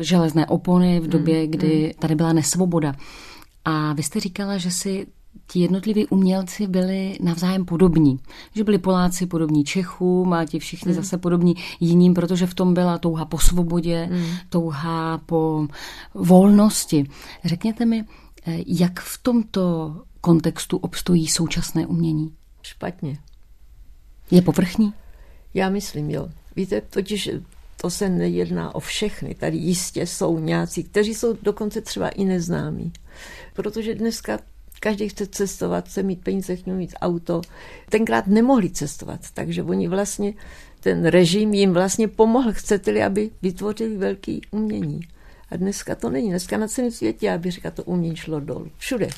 železné 0.00 0.46
opony, 0.46 1.00
v 1.00 1.08
době, 1.08 1.42
mm. 1.42 1.50
kdy 1.50 1.84
mm. 1.84 2.00
tady 2.00 2.14
byla 2.14 2.32
nesvoboda. 2.32 2.94
A 3.64 3.92
vy 3.92 4.02
jste 4.02 4.20
říkala, 4.20 4.58
že 4.58 4.70
si 4.70 5.06
ti 5.46 5.60
jednotliví 5.60 6.06
umělci 6.06 6.66
byli 6.66 7.18
navzájem 7.20 7.64
podobní. 7.64 8.18
Že 8.54 8.64
byli 8.64 8.78
Poláci 8.78 9.26
podobní 9.26 9.64
Čechům 9.64 10.32
a 10.32 10.44
ti 10.44 10.58
všichni 10.58 10.92
mm. 10.92 10.96
zase 10.96 11.18
podobní 11.18 11.54
jiným, 11.80 12.14
protože 12.14 12.46
v 12.46 12.54
tom 12.54 12.74
byla 12.74 12.98
touha 12.98 13.24
po 13.24 13.38
svobodě, 13.38 14.08
mm. 14.12 14.24
touha 14.48 15.18
po 15.18 15.66
volnosti. 16.14 17.06
Řekněte 17.44 17.84
mi, 17.84 18.04
eh, 18.46 18.58
jak 18.66 19.00
v 19.00 19.22
tomto 19.22 19.96
kontextu 20.20 20.76
obstojí 20.76 21.28
současné 21.28 21.86
umění? 21.86 22.32
Špatně. 22.62 23.18
Je 24.30 24.42
povrchní? 24.42 24.94
Já 25.54 25.68
myslím, 25.68 26.10
jo. 26.10 26.28
Víte, 26.56 26.80
totiž 26.80 27.30
to 27.80 27.90
se 27.90 28.08
nejedná 28.08 28.74
o 28.74 28.80
všechny. 28.80 29.34
Tady 29.34 29.56
jistě 29.56 30.06
jsou 30.06 30.38
nějací, 30.38 30.84
kteří 30.84 31.14
jsou 31.14 31.36
dokonce 31.42 31.80
třeba 31.80 32.08
i 32.08 32.24
neznámí. 32.24 32.92
Protože 33.54 33.94
dneska 33.94 34.38
Každý 34.82 35.08
chce 35.08 35.26
cestovat, 35.26 35.88
chce 35.88 36.02
mít 36.02 36.20
peníze, 36.22 36.56
chce 36.56 36.70
mít 36.70 36.94
auto. 37.00 37.40
Tenkrát 37.90 38.26
nemohli 38.26 38.70
cestovat, 38.70 39.20
takže 39.34 39.62
oni 39.62 39.88
vlastně, 39.88 40.34
ten 40.80 41.06
režim 41.06 41.54
jim 41.54 41.72
vlastně 41.72 42.08
pomohl, 42.08 42.52
chcete-li, 42.52 43.02
aby 43.02 43.30
vytvořili 43.42 43.96
velký 43.96 44.40
umění. 44.50 45.00
A 45.50 45.56
dneska 45.56 45.94
to 45.94 46.10
není. 46.10 46.30
Dneska 46.30 46.58
na 46.58 46.68
celém 46.68 46.90
světě, 46.90 47.32
aby 47.32 47.50
říká, 47.50 47.70
to 47.70 47.84
umění 47.84 48.16
šlo 48.16 48.40
dolů. 48.40 48.70
Všude. 48.78 49.08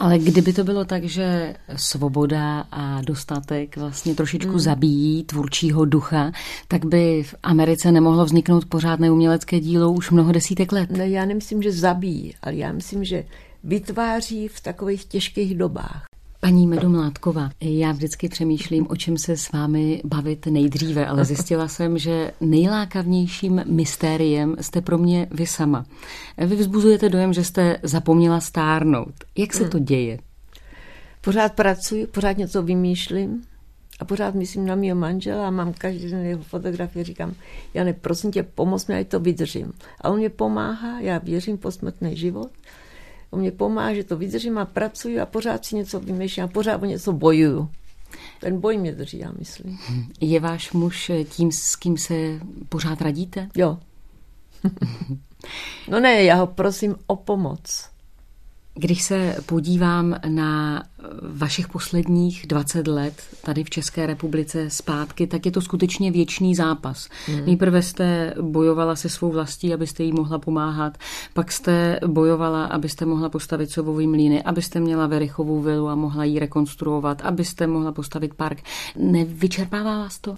Ale 0.00 0.18
kdyby 0.18 0.52
to 0.52 0.64
bylo 0.64 0.84
tak, 0.84 1.04
že 1.04 1.54
svoboda 1.76 2.64
a 2.70 3.02
dostatek 3.02 3.76
vlastně 3.76 4.14
trošičku 4.14 4.50
hmm. 4.50 4.60
zabíjí 4.60 5.24
tvůrčího 5.24 5.84
ducha, 5.84 6.32
tak 6.68 6.84
by 6.86 7.22
v 7.22 7.34
Americe 7.42 7.92
nemohlo 7.92 8.24
vzniknout 8.24 8.64
pořádné 8.64 9.10
umělecké 9.10 9.60
dílo 9.60 9.92
už 9.92 10.10
mnoho 10.10 10.32
desítek 10.32 10.72
let. 10.72 10.90
Ne, 10.90 11.08
já 11.08 11.24
nemyslím, 11.24 11.62
že 11.62 11.72
zabíjí, 11.72 12.34
ale 12.42 12.54
já 12.54 12.72
myslím, 12.72 13.04
že 13.04 13.24
vytváří 13.64 14.48
v 14.48 14.60
takových 14.60 15.04
těžkých 15.04 15.54
dobách. 15.54 16.08
Paní 16.40 16.66
Medomládková, 16.66 17.50
já 17.60 17.92
vždycky 17.92 18.28
přemýšlím, 18.28 18.86
o 18.90 18.96
čem 18.96 19.18
se 19.18 19.36
s 19.36 19.52
vámi 19.52 20.02
bavit 20.04 20.46
nejdříve, 20.46 21.06
ale 21.06 21.24
zjistila 21.24 21.68
jsem, 21.68 21.98
že 21.98 22.30
nejlákavnějším 22.40 23.62
mystériem 23.66 24.56
jste 24.60 24.80
pro 24.80 24.98
mě 24.98 25.28
vy 25.30 25.46
sama. 25.46 25.86
Vy 26.38 26.56
vzbuzujete 26.56 27.08
dojem, 27.08 27.32
že 27.32 27.44
jste 27.44 27.78
zapomněla 27.82 28.40
stárnout. 28.40 29.14
Jak 29.38 29.54
se 29.54 29.62
hmm. 29.62 29.70
to 29.70 29.78
děje? 29.78 30.18
Pořád 31.20 31.52
pracuji, 31.52 32.06
pořád 32.06 32.38
něco 32.38 32.62
vymýšlím 32.62 33.42
a 34.00 34.04
pořád 34.04 34.34
myslím 34.34 34.66
na 34.66 34.74
mého 34.74 34.96
manžela 34.96 35.46
a 35.46 35.50
mám 35.50 35.72
každý 35.72 36.10
den 36.10 36.26
jeho 36.26 36.42
fotografie, 36.42 37.04
říkám, 37.04 37.34
Jane, 37.74 37.92
prosím 37.92 38.32
tě, 38.32 38.42
pomoz 38.42 38.86
mi, 38.86 38.94
ať 38.94 39.08
to 39.08 39.20
vydržím. 39.20 39.72
A 40.00 40.10
on 40.10 40.18
mě 40.18 40.30
pomáhá, 40.30 41.00
já 41.00 41.18
věřím 41.18 41.58
posmrtný 41.58 42.16
život 42.16 42.50
on 43.30 43.40
mě 43.40 43.50
pomáhá, 43.50 43.94
že 43.94 44.04
to 44.04 44.16
vydržím 44.16 44.58
a 44.58 44.64
pracuji 44.64 45.20
a 45.20 45.26
pořád 45.26 45.64
si 45.64 45.76
něco 45.76 46.00
vymýšlím 46.00 46.44
a 46.44 46.48
pořád 46.48 46.82
o 46.82 46.86
něco 46.86 47.12
bojuju. 47.12 47.70
Ten 48.40 48.60
boj 48.60 48.78
mě 48.78 48.92
drží, 48.92 49.18
já 49.18 49.32
myslím. 49.38 49.78
Je 50.20 50.40
váš 50.40 50.72
muž 50.72 51.10
tím, 51.28 51.52
s 51.52 51.76
kým 51.76 51.98
se 51.98 52.14
pořád 52.68 53.02
radíte? 53.02 53.48
Jo. 53.56 53.78
no 55.88 56.00
ne, 56.00 56.22
já 56.22 56.34
ho 56.34 56.46
prosím 56.46 56.96
o 57.06 57.16
pomoc. 57.16 57.90
Když 58.78 59.02
se 59.02 59.36
podívám 59.46 60.16
na 60.28 60.82
vašich 61.22 61.68
posledních 61.68 62.46
20 62.46 62.86
let 62.86 63.22
tady 63.44 63.64
v 63.64 63.70
České 63.70 64.06
republice 64.06 64.70
zpátky, 64.70 65.26
tak 65.26 65.46
je 65.46 65.52
to 65.52 65.60
skutečně 65.60 66.10
věčný 66.10 66.54
zápas. 66.54 67.08
Hmm. 67.26 67.46
Nejprve 67.46 67.82
jste 67.82 68.34
bojovala 68.40 68.96
se 68.96 69.08
svou 69.08 69.32
vlastí, 69.32 69.74
abyste 69.74 70.02
jí 70.02 70.12
mohla 70.12 70.38
pomáhat, 70.38 70.98
pak 71.34 71.52
jste 71.52 72.00
bojovala, 72.06 72.64
abyste 72.64 73.04
mohla 73.04 73.28
postavit 73.28 73.70
sovový 73.70 74.06
mlíny, 74.06 74.42
abyste 74.42 74.80
měla 74.80 75.06
Verichovou 75.06 75.60
vilu 75.60 75.88
a 75.88 75.94
mohla 75.94 76.24
ji 76.24 76.38
rekonstruovat, 76.38 77.22
abyste 77.22 77.66
mohla 77.66 77.92
postavit 77.92 78.34
park. 78.34 78.62
Nevyčerpává 78.96 79.98
vás 79.98 80.18
to? 80.18 80.36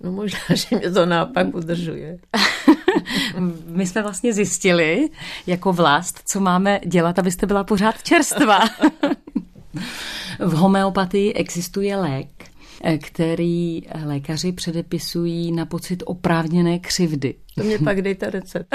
No 0.00 0.12
možná, 0.12 0.38
že 0.54 0.76
mě 0.76 0.90
to 0.90 1.06
naopak 1.06 1.54
udržuje. 1.54 2.18
My 3.66 3.86
jsme 3.86 4.02
vlastně 4.02 4.32
zjistili 4.32 5.08
jako 5.46 5.72
vlast, 5.72 6.22
co 6.24 6.40
máme 6.40 6.80
dělat, 6.86 7.18
abyste 7.18 7.46
byla 7.46 7.64
pořád 7.64 8.02
čerstvá. 8.02 8.60
V 10.38 10.52
homeopatii 10.52 11.32
existuje 11.32 11.96
lék, 11.96 12.28
který 13.02 13.82
lékaři 14.04 14.52
předepisují 14.52 15.52
na 15.52 15.66
pocit 15.66 16.02
oprávněné 16.06 16.78
křivdy. 16.78 17.34
To 17.54 17.64
mě 17.64 17.78
pak 17.78 18.02
dejte 18.02 18.30
recept. 18.30 18.68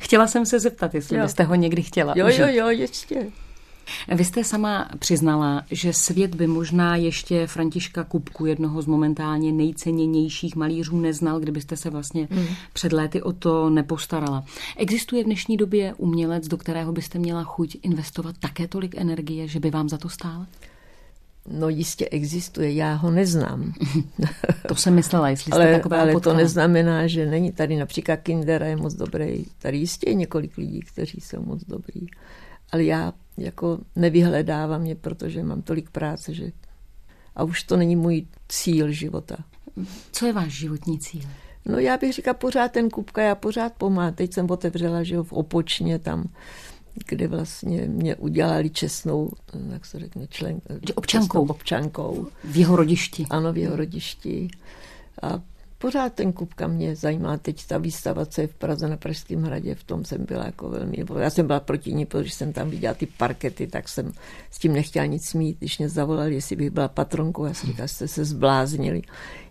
chtěla 0.00 0.26
jsem 0.26 0.46
se 0.46 0.60
zeptat, 0.60 0.94
jestli 0.94 1.16
jo. 1.16 1.22
byste 1.22 1.42
ho 1.42 1.54
někdy 1.54 1.82
chtěla. 1.82 2.14
Jo, 2.16 2.26
užít. 2.26 2.40
jo, 2.40 2.46
jo, 2.50 2.68
ještě. 2.68 3.26
Vy 4.14 4.24
jste 4.24 4.44
sama 4.44 4.88
přiznala, 4.98 5.64
že 5.70 5.92
svět 5.92 6.34
by 6.34 6.46
možná 6.46 6.96
ještě 6.96 7.46
Františka 7.46 8.04
Kupku, 8.04 8.46
jednoho 8.46 8.82
z 8.82 8.86
momentálně 8.86 9.52
nejceněnějších 9.52 10.56
malířů, 10.56 11.00
neznal, 11.00 11.40
kdybyste 11.40 11.76
se 11.76 11.90
vlastně 11.90 12.28
mm. 12.30 12.46
před 12.72 12.92
léty 12.92 13.22
o 13.22 13.32
to 13.32 13.70
nepostarala. 13.70 14.44
Existuje 14.76 15.22
v 15.22 15.26
dnešní 15.26 15.56
době 15.56 15.94
umělec, 15.96 16.48
do 16.48 16.56
kterého 16.56 16.92
byste 16.92 17.18
měla 17.18 17.44
chuť 17.44 17.76
investovat 17.82 18.36
také 18.40 18.68
tolik 18.68 18.94
energie, 18.98 19.48
že 19.48 19.60
by 19.60 19.70
vám 19.70 19.88
za 19.88 19.98
to 19.98 20.08
stálo? 20.08 20.46
No 21.50 21.68
jistě 21.68 22.08
existuje, 22.08 22.72
já 22.72 22.94
ho 22.94 23.10
neznám. 23.10 23.72
to 24.68 24.74
jsem 24.74 24.94
myslela, 24.94 25.28
jestli 25.28 25.52
jste 25.52 25.62
ale, 25.62 25.76
takového 25.76 26.02
Ale 26.02 26.20
to 26.20 26.34
neznamená, 26.34 27.06
že 27.06 27.26
není 27.26 27.52
tady 27.52 27.76
například 27.76 28.16
Kindera 28.16 28.66
je 28.66 28.76
moc 28.76 28.94
dobrý. 28.94 29.44
Tady 29.58 29.78
jistě 29.78 30.10
je 30.10 30.14
několik 30.14 30.56
lidí, 30.56 30.80
kteří 30.80 31.20
jsou 31.20 31.42
moc 31.42 31.64
dobrý. 31.64 32.06
Ale 32.72 32.84
já 32.84 33.12
jako 33.38 33.78
nevyhledávám 33.96 34.86
je, 34.86 34.94
protože 34.94 35.42
mám 35.42 35.62
tolik 35.62 35.90
práce, 35.90 36.34
že 36.34 36.52
a 37.36 37.44
už 37.44 37.62
to 37.62 37.76
není 37.76 37.96
můj 37.96 38.26
cíl 38.48 38.90
života. 38.90 39.36
Co 40.12 40.26
je 40.26 40.32
váš 40.32 40.52
životní 40.52 40.98
cíl? 40.98 41.22
No 41.66 41.78
já 41.78 41.96
bych 41.96 42.12
říkala 42.12 42.34
pořád 42.34 42.72
ten 42.72 42.90
Kupka, 42.90 43.22
já 43.22 43.34
pořád 43.34 43.72
pomáhám. 43.72 44.14
Teď 44.14 44.34
jsem 44.34 44.50
otevřela, 44.50 45.02
že 45.02 45.14
jo, 45.14 45.24
v 45.24 45.32
Opočně 45.32 45.98
tam 45.98 46.28
kde 47.06 47.28
vlastně 47.28 47.80
mě 47.86 48.16
udělali 48.16 48.70
čestnou, 48.70 49.30
jak 49.72 49.86
se 49.86 49.98
řekne, 49.98 50.26
člen, 50.26 50.60
občankou. 50.94 51.46
občankou. 51.46 52.26
V 52.44 52.56
jeho 52.56 52.76
rodišti. 52.76 53.26
Ano, 53.30 53.52
v 53.52 53.58
jeho 53.58 53.76
rodišti. 53.76 54.48
A 55.22 55.40
pořád 55.78 56.12
ten 56.12 56.32
Kupka 56.32 56.66
mě 56.66 56.96
zajímá. 56.96 57.38
Teď 57.38 57.66
ta 57.66 57.78
výstava, 57.78 58.26
co 58.26 58.40
je 58.40 58.46
v 58.46 58.54
Praze 58.54 58.88
na 58.88 58.96
Pražském 58.96 59.42
hradě, 59.42 59.74
v 59.74 59.84
tom 59.84 60.04
jsem 60.04 60.24
byla 60.24 60.46
jako 60.46 60.68
velmi... 60.68 61.04
Já 61.18 61.30
jsem 61.30 61.46
byla 61.46 61.60
proti 61.60 61.92
ní, 61.92 62.06
protože 62.06 62.30
jsem 62.30 62.52
tam 62.52 62.70
viděla 62.70 62.94
ty 62.94 63.06
parkety, 63.06 63.66
tak 63.66 63.88
jsem 63.88 64.12
s 64.50 64.58
tím 64.58 64.72
nechtěla 64.72 65.06
nic 65.06 65.34
mít. 65.34 65.58
Když 65.58 65.78
mě 65.78 65.88
zavolali, 65.88 66.34
jestli 66.34 66.56
bych 66.56 66.70
byla 66.70 66.88
patronkou, 66.88 67.44
já 67.44 67.54
jsem 67.54 67.70
říkala, 67.70 67.88
jste 67.88 68.08
se 68.08 68.24
zbláznili. 68.24 69.02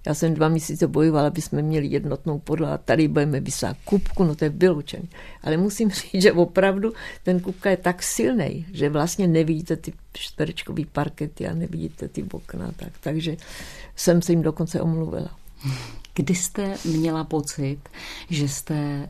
Já 0.08 0.14
jsem 0.14 0.34
dva 0.34 0.48
měsíce 0.48 0.88
bojovala, 0.88 1.28
aby 1.28 1.42
jsme 1.42 1.62
měli 1.62 1.88
jednotnou 1.88 2.40
podlahu 2.40 2.74
a 2.74 2.78
tady 2.78 3.08
budeme 3.08 3.40
vysát 3.40 3.78
Kupku, 3.86 4.24
no 4.24 4.36
to 4.36 4.46
je 4.46 4.50
vyloučený. 4.50 5.10
Ale 5.44 5.58
musím 5.58 5.92
říct, 6.12 6.24
že 6.24 6.32
opravdu 6.34 6.94
ten 7.24 7.40
Kupka 7.40 7.70
je 7.70 7.78
tak 7.78 8.04
silný, 8.04 8.66
že 8.74 8.90
vlastně 8.90 9.28
nevidíte 9.28 9.76
ty 9.76 9.94
čtverečkový 10.14 10.86
parkety 10.86 11.48
a 11.48 11.54
nevidíte 11.54 12.08
ty 12.08 12.24
okna. 12.32 12.72
Tak, 12.76 12.94
takže 13.00 13.38
jsem 13.96 14.22
se 14.22 14.32
jim 14.32 14.42
dokonce 14.42 14.82
omluvila. 14.82 15.30
Kdy 16.18 16.36
jste 16.36 16.78
měla 16.86 17.24
pocit, 17.24 17.78
že 18.30 18.48
jste 18.48 18.76
eh, 18.76 19.10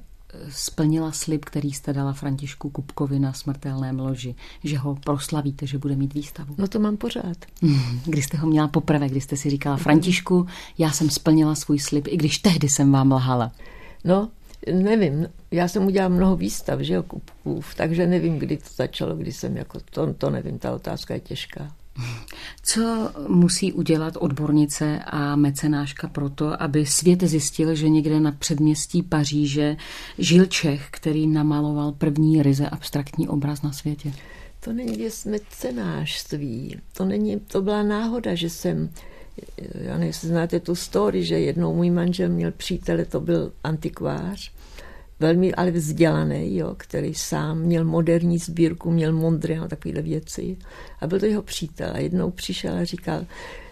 splnila 0.50 1.12
slib, 1.12 1.46
který 1.46 1.72
jste 1.72 1.94
dala 1.94 2.14
Františku 2.14 2.70
Kupkovi 2.70 3.20
na 3.20 3.34
smrtelném 3.34 4.00
loži, 4.00 4.36
že 4.64 4.78
ho 4.78 4.96
proslavíte, 4.96 5.68
že 5.68 5.78
bude 5.78 5.96
mít 5.96 6.14
výstavu? 6.14 6.56
No 6.58 6.68
to 6.68 6.80
mám 6.80 6.98
pořád. 6.98 7.38
Kdy 8.06 8.22
jste 8.22 8.38
ho 8.38 8.48
měla 8.48 8.68
poprvé, 8.68 9.10
kdy 9.10 9.22
jste 9.22 9.38
si 9.38 9.50
říkala, 9.50 9.78
Františku, 9.78 10.48
já 10.78 10.92
jsem 10.92 11.10
splnila 11.10 11.56
svůj 11.56 11.80
slib, 11.80 12.08
i 12.08 12.18
když 12.18 12.38
tehdy 12.38 12.70
jsem 12.70 12.92
vám 12.92 13.12
lhala. 13.12 13.52
No, 14.04 14.30
nevím, 14.74 15.28
já 15.52 15.68
jsem 15.68 15.86
udělala 15.86 16.16
mnoho 16.16 16.36
výstav, 16.36 16.80
že 16.80 16.94
jo, 16.94 17.04
Kupků, 17.04 17.62
takže 17.78 18.08
nevím, 18.08 18.40
kdy 18.40 18.58
to 18.58 18.70
začalo, 18.76 19.16
kdy 19.16 19.32
jsem 19.32 19.58
jako, 19.58 19.80
to, 19.90 20.14
to 20.14 20.30
nevím, 20.30 20.60
ta 20.60 20.72
otázka 20.72 21.14
je 21.14 21.20
těžká. 21.20 21.72
Co 22.64 23.12
musí 23.28 23.74
udělat 23.74 24.14
odbornice 24.20 25.00
a 25.06 25.36
mecenáška 25.36 26.08
proto, 26.08 26.62
aby 26.62 26.86
svět 26.86 27.24
zjistil, 27.24 27.76
že 27.76 27.90
někde 27.90 28.20
na 28.20 28.32
předměstí 28.32 29.04
Paříže 29.04 29.78
žil 30.18 30.46
Čech, 30.46 30.88
který 30.92 31.28
namaloval 31.28 31.92
první 31.92 32.44
ryze 32.44 32.70
abstraktní 32.70 33.28
obraz 33.28 33.62
na 33.62 33.72
světě? 33.72 34.14
To 34.60 34.74
není 34.74 34.98
věc 34.98 35.26
mecenářství. 35.26 36.80
To, 36.94 37.06
není, 37.06 37.40
to 37.40 37.62
byla 37.62 37.84
náhoda, 37.84 38.36
že 38.36 38.50
jsem 38.50 38.90
já 39.74 39.98
nevím, 39.98 40.14
znáte 40.14 40.60
tu 40.60 40.76
story, 40.76 41.24
že 41.24 41.40
jednou 41.40 41.76
můj 41.76 41.92
manžel 41.92 42.30
měl 42.30 42.52
přítele, 42.52 43.06
to 43.06 43.20
byl 43.20 43.52
antikvář, 43.64 44.52
velmi 45.20 45.54
ale 45.54 45.72
vzdělaný, 45.72 46.58
jo, 46.58 46.74
který 46.78 47.14
sám 47.14 47.60
měl 47.60 47.86
moderní 47.86 48.38
sbírku, 48.38 48.92
měl 48.92 49.14
Mondrian 49.14 49.64
a 49.64 49.68
takovéhle 49.68 50.02
věci. 50.02 50.58
A 51.02 51.08
byl 51.08 51.20
to 51.20 51.26
jeho 51.26 51.42
přítel. 51.42 51.90
A 51.94 51.98
jednou 51.98 52.32
přišel 52.32 52.78
a 52.78 52.84
říkal, 52.84 53.26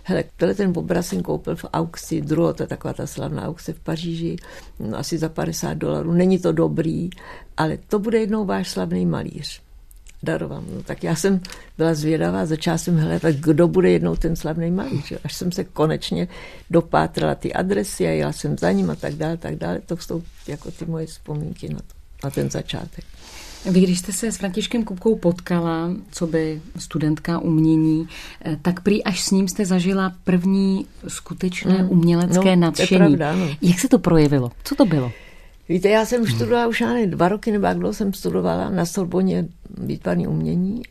hele, 0.04 0.24
tenhle 0.38 0.56
ten 0.56 0.74
obraz 0.75 1.08
jsem 1.08 1.22
koupil 1.22 1.56
v 1.56 1.66
aukci, 1.74 2.22
druhou, 2.22 2.54
to 2.54 2.64
je 2.64 2.68
taková 2.68 2.94
ta 2.94 3.08
slavná 3.08 3.48
aukce 3.48 3.74
v 3.74 3.80
Paříži, 3.80 4.36
no, 4.80 4.98
asi 4.98 5.18
za 5.18 5.30
50 5.30 5.74
dolarů. 5.74 6.14
Není 6.14 6.40
to 6.40 6.52
dobrý, 6.52 7.10
ale 7.58 7.78
to 7.88 8.00
bude 8.00 8.20
jednou 8.20 8.46
váš 8.46 8.70
slavný 8.70 9.06
malíř 9.06 9.65
daroval. 10.24 10.64
No, 10.76 10.84
tak 10.84 11.04
já 11.04 11.16
jsem 11.16 11.42
byla 11.78 11.94
zvědavá, 11.94 12.46
začala 12.46 12.78
jsem 12.78 12.98
hledat, 12.98 13.36
kdo 13.36 13.68
bude 13.68 13.90
jednou 13.90 14.16
ten 14.16 14.36
slavný 14.36 14.72
malíř. 14.72 15.14
Až 15.24 15.34
jsem 15.34 15.52
se 15.52 15.64
konečně 15.64 16.28
dopátrala 16.70 17.36
ty 17.36 17.54
adresy 17.54 18.08
a 18.08 18.10
jela 18.10 18.32
jsem 18.32 18.58
za 18.58 18.72
ním 18.72 18.90
a 18.90 18.96
tak 18.96 19.14
dále, 19.14 19.38
tak 19.38 19.56
dále. 19.56 19.82
To 19.86 19.98
jsou 19.98 20.24
jako 20.48 20.72
ty 20.72 20.86
moje 20.86 21.06
vzpomínky 21.06 21.70
na, 21.70 21.80
to, 21.80 21.96
na 22.24 22.30
ten 22.30 22.50
začátek. 22.50 23.06
Vy, 23.72 23.82
když 23.82 24.00
jste 24.00 24.14
se 24.14 24.32
s 24.32 24.38
Františkem 24.38 24.84
Kupkou 24.84 25.16
potkala, 25.16 25.90
co 26.12 26.28
by 26.28 26.62
studentka 26.78 27.40
umění, 27.40 28.08
eh, 28.46 28.58
tak 28.62 28.80
prý 28.80 29.04
až 29.04 29.24
s 29.24 29.32
ním 29.32 29.48
jste 29.48 29.66
zažila 29.66 30.14
první 30.24 30.86
skutečné 31.08 31.84
mm. 31.84 31.90
umělecké 31.90 32.56
no, 32.56 32.62
nadšení. 32.62 32.98
Pravda, 32.98 33.36
no. 33.36 33.48
Jak 33.62 33.80
se 33.80 33.88
to 33.88 34.00
projevilo? 34.00 34.52
Co 34.64 34.76
to 34.76 34.86
bylo? 34.86 35.12
Víte, 35.70 35.90
já 35.90 36.06
jsem 36.06 36.28
studovala 36.28 36.68
už 36.68 36.82
ani 36.82 37.08
dva 37.08 37.28
roky, 37.28 37.52
nebo 37.52 37.66
jak 37.66 37.78
dlouho 37.78 37.94
jsem 37.94 38.14
studovala 38.14 38.70
na 38.70 38.86
Sorboně 38.86 39.48
výtvarné 39.78 40.28
umění, 40.28 40.82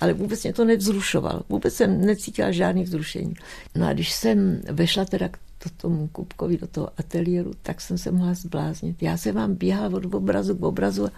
ale 0.00 0.12
vůbec 0.12 0.42
mě 0.42 0.52
to 0.52 0.64
nevzrušovalo. 0.64 1.40
Vůbec 1.48 1.74
jsem 1.74 2.06
necítila 2.06 2.50
žádný 2.50 2.82
vzrušení. 2.82 3.34
No 3.74 3.86
a 3.86 3.92
když 3.92 4.12
jsem 4.12 4.60
vešla 4.70 5.04
teda 5.04 5.28
k 5.28 5.38
tomu 5.76 6.08
Kupkovi 6.08 6.58
do 6.58 6.66
toho 6.66 6.90
ateliéru, 6.98 7.50
tak 7.62 7.80
jsem 7.80 7.98
se 7.98 8.10
mohla 8.10 8.34
zbláznit. 8.34 9.02
Já 9.02 9.16
jsem 9.16 9.34
vám 9.34 9.54
běhala 9.54 9.96
od 9.96 10.14
obrazu 10.14 10.54
k 10.56 10.62
obrazu 10.64 11.06
a 11.06 11.10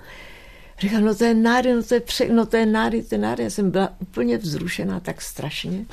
říkám, 0.81 1.05
no 1.05 1.15
to 1.15 1.25
je 1.25 1.35
nádej, 1.35 1.75
no 1.75 1.83
to 1.83 1.95
je, 1.95 2.01
pře- 2.01 2.29
no 2.29 2.47
to 2.47 2.57
je 2.57 2.67
nádej, 2.67 3.03
to 3.03 3.15
je 3.15 3.19
nádej. 3.19 3.45
Já 3.45 3.51
jsem 3.51 3.71
byla 3.71 3.93
úplně 3.99 4.39
vzrušená 4.39 5.01
tak 5.01 5.23
strašně. 5.23 5.87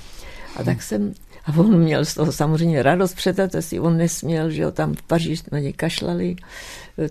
A 0.56 0.64
tak 0.64 0.84
jsem 0.84 1.14
a 1.46 1.58
on 1.58 1.80
měl 1.80 2.06
z 2.06 2.14
toho 2.14 2.32
samozřejmě 2.32 2.84
radost, 2.84 3.14
představte 3.14 3.62
si, 3.62 3.80
on 3.80 3.98
nesměl, 3.98 4.50
že 4.50 4.62
jo, 4.62 4.72
tam 4.72 4.94
v 4.94 5.04
Paříži 5.04 5.44
na 5.52 5.60
ně 5.60 5.74
kašlali, 5.74 6.36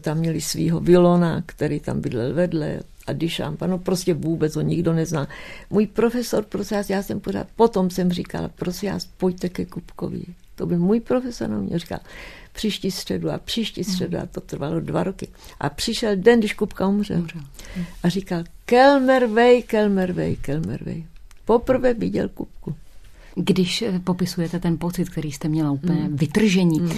tam 0.00 0.18
měli 0.18 0.40
svého 0.40 0.80
Vilona, 0.80 1.42
který 1.46 1.80
tam 1.80 2.00
bydlel 2.00 2.34
vedle, 2.34 2.80
a 3.06 3.12
Dišampa, 3.12 3.66
no 3.66 3.78
prostě 3.78 4.14
vůbec 4.14 4.56
ho 4.56 4.62
nikdo 4.62 4.92
nezná. 4.92 5.28
Můj 5.70 5.86
profesor, 5.86 6.44
prosím 6.44 6.76
vás, 6.76 6.90
já 6.90 7.02
jsem 7.02 7.20
pořád, 7.20 7.46
potom 7.56 7.90
jsem 7.90 8.12
říkala, 8.12 8.48
prosím 8.48 8.92
vás, 8.92 9.04
pojďte 9.04 9.48
ke 9.48 9.66
Kupkovi. 9.66 10.22
To 10.54 10.66
byl 10.66 10.78
můj 10.78 11.00
profesor, 11.00 11.50
on 11.50 11.62
mě 11.62 11.78
říkal, 11.78 11.98
příští 12.52 12.90
středu 12.90 13.30
a 13.30 13.38
příští 13.38 13.84
středu 13.84 14.18
a 14.18 14.26
to 14.26 14.40
trvalo 14.40 14.80
dva 14.80 15.02
roky. 15.02 15.28
A 15.60 15.68
přišel 15.68 16.16
den, 16.16 16.38
když 16.38 16.54
Kupka 16.54 16.86
umřel 16.86 17.26
a 18.02 18.08
říkal, 18.08 18.44
Kelmervej, 18.64 19.62
Kelmervej, 19.62 20.36
Kelmervej. 20.36 21.06
Poprvé 21.44 21.94
viděl 21.94 22.28
Kupku. 22.28 22.74
Když 23.36 23.82
eh, 23.82 24.00
popisujete 24.04 24.60
ten 24.60 24.78
pocit, 24.78 25.08
který 25.08 25.32
jste 25.32 25.48
měla 25.48 25.70
úplně 25.70 26.00
mm. 26.00 26.16
vytržení, 26.16 26.80
mm. 26.80 26.90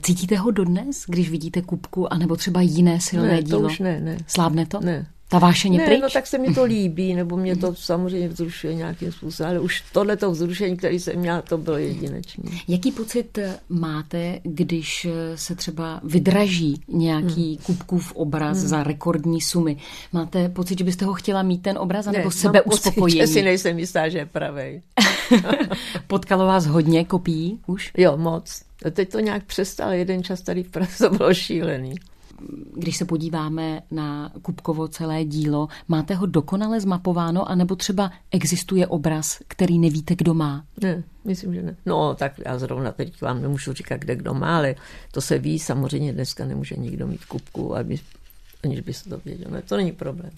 cítíte 0.00 0.36
ho 0.36 0.50
dodnes, 0.50 1.04
když 1.08 1.30
vidíte 1.30 1.62
kupku, 1.62 2.12
anebo 2.12 2.36
třeba 2.36 2.60
jiné 2.60 3.00
silné 3.00 3.28
ne, 3.28 3.42
dílo? 3.42 3.60
to 3.60 3.66
už 3.66 3.78
ne, 3.78 4.00
ne. 4.00 4.18
Slábne 4.26 4.66
to? 4.66 4.80
Ne. 4.80 5.06
Ta 5.28 5.38
vášeň 5.38 5.76
ne, 5.76 5.84
pryč? 5.84 6.00
no 6.02 6.08
tak 6.10 6.26
se 6.26 6.38
mi 6.38 6.54
to 6.54 6.64
líbí, 6.74 7.14
nebo 7.14 7.36
mě 7.36 7.56
to 7.56 7.74
samozřejmě 7.74 8.28
vzrušuje 8.28 8.74
nějakým 8.74 9.12
způsobem, 9.12 9.50
ale 9.50 9.60
už 9.60 9.82
tohleto 9.92 10.30
vzrušení, 10.30 10.76
který 10.76 11.00
jsem 11.00 11.16
měla, 11.16 11.42
to 11.42 11.58
bylo 11.58 11.76
jedinečné. 11.76 12.44
Jaký 12.68 12.92
pocit 12.92 13.38
eh, 13.38 13.58
máte, 13.68 14.40
když 14.42 15.06
se 15.34 15.54
třeba 15.54 16.00
vydraží 16.04 16.80
nějaký 16.88 17.48
hmm. 17.48 17.64
Kupkův 17.66 18.12
obraz 18.12 18.58
hmm. 18.58 18.68
za 18.68 18.82
rekordní 18.82 19.40
sumy? 19.40 19.76
Máte 20.12 20.48
pocit, 20.48 20.78
že 20.78 20.84
byste 20.84 21.04
ho 21.04 21.14
chtěla 21.14 21.42
mít 21.42 21.62
ten 21.62 21.78
obraz, 21.78 22.06
anebo 22.06 22.28
ne, 22.28 22.30
sebe 22.30 22.62
uspokojení? 22.62 23.20
Pocit, 23.20 23.26
že 23.26 23.26
si 23.26 23.42
nejsem 23.42 23.78
jistá, 23.78 24.08
že 24.08 24.18
je 24.18 24.26
pravej. 24.26 24.82
Potkalo 26.06 26.46
vás 26.46 26.66
hodně 26.66 27.04
kopií 27.04 27.60
už? 27.66 27.92
Jo, 27.96 28.16
moc. 28.16 28.62
Teď 28.90 29.12
to 29.12 29.20
nějak 29.20 29.44
přestal, 29.44 29.92
jeden 29.92 30.22
čas 30.22 30.40
tady 30.40 30.62
v 30.62 30.70
Praze 30.70 31.08
to 31.08 31.16
bylo 31.16 31.34
šílený. 31.34 31.94
Když 32.74 32.96
se 32.96 33.04
podíváme 33.04 33.82
na 33.90 34.32
Kupkovo 34.42 34.88
celé 34.88 35.24
dílo, 35.24 35.68
máte 35.88 36.14
ho 36.14 36.26
dokonale 36.26 36.80
zmapováno, 36.80 37.48
anebo 37.48 37.76
třeba 37.76 38.10
existuje 38.30 38.86
obraz, 38.86 39.38
který 39.48 39.78
nevíte, 39.78 40.14
kdo 40.16 40.34
má? 40.34 40.64
Ne, 40.82 41.02
myslím, 41.24 41.54
že 41.54 41.62
ne. 41.62 41.76
No, 41.86 42.14
tak 42.14 42.32
já 42.46 42.58
zrovna 42.58 42.92
teď 42.92 43.20
vám 43.20 43.42
nemůžu 43.42 43.72
říkat, 43.72 43.96
kde 43.96 44.16
kdo 44.16 44.34
má, 44.34 44.56
ale 44.56 44.74
to 45.12 45.20
se 45.20 45.38
ví, 45.38 45.58
samozřejmě 45.58 46.12
dneska 46.12 46.44
nemůže 46.44 46.76
nikdo 46.76 47.06
mít 47.06 47.24
Kupku, 47.24 47.76
aby, 47.76 47.96
aniž 48.64 48.80
by 48.80 48.92
se 48.92 49.08
to 49.08 49.20
věděl. 49.24 49.50
Ne, 49.50 49.62
to 49.62 49.76
není 49.76 49.92
problém. 49.92 50.30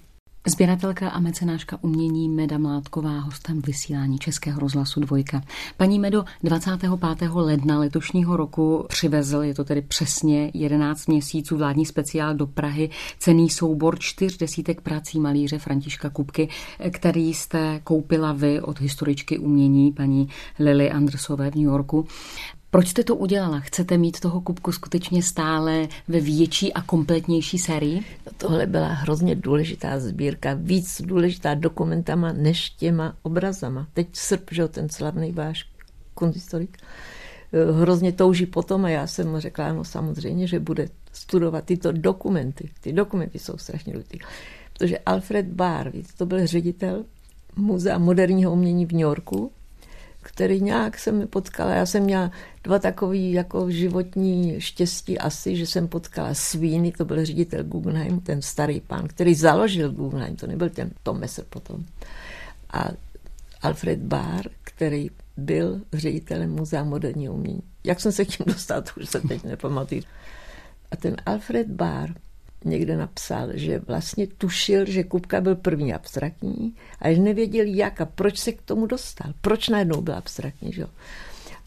Sběratelka 0.49 1.09
a 1.09 1.21
mecenáška 1.21 1.79
umění 1.83 2.29
Meda 2.29 2.59
Mládková 2.59 3.21
hostem 3.21 3.63
vysílání 3.63 4.19
Českého 4.19 4.61
rozhlasu 4.61 5.01
Dvojka. 5.01 5.43
Paní 5.77 5.99
Medo 5.99 6.25
25. 6.43 6.91
ledna 7.35 7.79
letošního 7.79 8.37
roku 8.37 8.85
přivezl, 8.89 9.43
je 9.43 9.55
to 9.55 9.65
tedy 9.65 9.83
přesně 9.83 10.51
11 10.55 11.07
měsíců 11.07 11.57
vládní 11.57 11.87
speciál 11.87 12.35
do 12.35 12.47
Prahy, 12.47 12.91
cený 13.19 13.51
soubor 13.51 13.99
čtyř 13.99 14.37
desítek 14.37 14.81
prací 14.81 15.21
malíře 15.21 15.59
Františka 15.59 16.11
Kupky, 16.11 16.49
který 16.91 17.35
jste 17.35 17.81
koupila 17.85 18.33
vy 18.33 18.61
od 18.61 18.81
historičky 18.81 19.39
umění 19.39 19.93
paní 19.93 20.29
Lily 20.59 20.91
Andersové 20.91 21.51
v 21.51 21.55
New 21.55 21.65
Yorku. 21.65 22.07
Proč 22.77 22.89
jste 22.89 23.05
to 23.05 23.17
udělala? 23.17 23.61
Chcete 23.61 23.99
mít 23.99 24.21
toho 24.21 24.41
kubku 24.41 24.73
skutečně 24.73 25.23
stále 25.23 25.89
ve 26.09 26.21
větší 26.21 26.73
a 26.73 26.83
kompletnější 26.83 27.59
sérii? 27.59 28.01
No 28.27 28.33
tohle 28.37 28.67
byla 28.67 28.89
hrozně 28.89 29.35
důležitá 29.35 30.01
sbírka, 30.01 30.55
víc 30.55 31.03
důležitá 31.03 31.55
dokumentama 31.55 32.33
než 32.33 32.71
těma 32.71 33.17
obrazama. 33.23 33.87
Teď 33.95 34.09
Srp, 34.13 34.49
že 34.53 34.69
ten 34.69 34.89
slavný 34.89 35.33
váš 35.33 35.65
kunsthistorik, 36.15 36.79
eh, 37.53 37.73
hrozně 37.73 38.13
touží 38.13 38.47
potom 38.47 38.85
a 38.85 38.89
já 38.89 39.07
jsem 39.07 39.31
mu 39.31 39.41
řekla, 39.41 39.73
no 39.73 39.85
samozřejmě, 39.85 40.47
že 40.47 40.61
bude 40.61 40.89
studovat 41.13 41.65
tyto 41.65 41.93
dokumenty. 41.93 42.71
Ty 42.81 42.93
dokumenty 42.93 43.39
jsou 43.39 43.57
strašně 43.57 43.93
důležité. 43.93 44.19
Protože 44.73 44.99
Alfred 44.99 45.47
Barr, 45.47 45.93
to 46.17 46.27
byl 46.27 46.47
ředitel 46.47 47.05
Muzea 47.57 47.99
moderního 47.99 48.53
umění 48.53 48.87
v 48.87 48.93
New 48.93 49.01
Yorku, 49.01 49.53
který 50.37 50.61
nějak 50.61 50.99
jsem 50.99 51.19
mi 51.19 51.27
potkala. 51.27 51.75
Já 51.75 51.87
jsem 51.87 52.03
měla 52.03 52.31
dva 52.65 52.79
takový 52.79 53.33
jako 53.33 53.71
životní 53.71 54.61
štěstí 54.61 55.19
asi, 55.19 55.57
že 55.57 55.67
jsem 55.67 55.89
potkala 55.89 56.35
Svíny, 56.35 56.93
to 56.93 57.05
byl 57.05 57.25
ředitel 57.25 57.65
Guggenheim, 57.65 58.21
ten 58.21 58.43
starý 58.43 58.81
pán, 58.81 59.09
který 59.09 59.35
založil 59.35 59.93
Guggenheim, 59.93 60.37
to 60.37 60.47
nebyl 60.47 60.71
ten 60.71 60.91
Tom 61.03 61.21
Messer 61.21 61.45
potom. 61.49 61.85
A 62.71 62.89
Alfred 63.63 63.99
Barr, 63.99 64.49
který 64.65 65.11
byl 65.37 65.81
ředitelem 65.93 66.51
Muzea 66.51 66.85
moderního 66.85 67.35
umění. 67.35 67.63
Jak 67.85 68.01
jsem 68.01 68.13
se 68.13 68.25
k 68.25 68.29
tím 68.29 68.47
dostal, 68.47 68.83
to 68.83 68.91
už 69.01 69.09
se 69.09 69.21
teď 69.21 69.45
nepamatuju. 69.45 70.03
A 70.91 70.97
ten 70.97 71.17
Alfred 71.27 71.67
Barr 71.67 72.11
někde 72.65 72.97
napsal, 72.97 73.49
že 73.55 73.79
vlastně 73.79 74.27
tušil, 74.27 74.85
že 74.87 75.05
Kupka 75.05 75.41
byl 75.41 75.55
první 75.55 75.95
abstraktní 75.95 76.75
a 77.01 77.13
že 77.13 77.21
nevěděl 77.21 77.67
jak 77.67 78.01
a 78.01 78.05
proč 78.07 78.39
se 78.39 78.53
k 78.53 78.63
tomu 78.63 78.87
dostal. 78.87 79.33
Proč 79.41 79.69
najednou 79.69 80.01
byl 80.01 80.15
abstraktní, 80.15 80.73
že? 80.73 80.87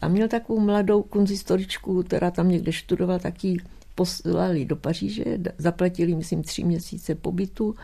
A 0.00 0.08
měl 0.08 0.28
takovou 0.28 0.60
mladou 0.60 1.02
kunzistoričku, 1.02 2.02
která 2.02 2.30
tam 2.30 2.48
někde 2.48 2.72
študovala, 2.72 3.18
taky 3.18 3.56
poslali 3.94 4.64
do 4.64 4.76
Paříže, 4.76 5.24
zaplatili, 5.58 6.14
myslím, 6.14 6.42
tři 6.42 6.64
měsíce 6.64 7.14
pobytu, 7.14 7.74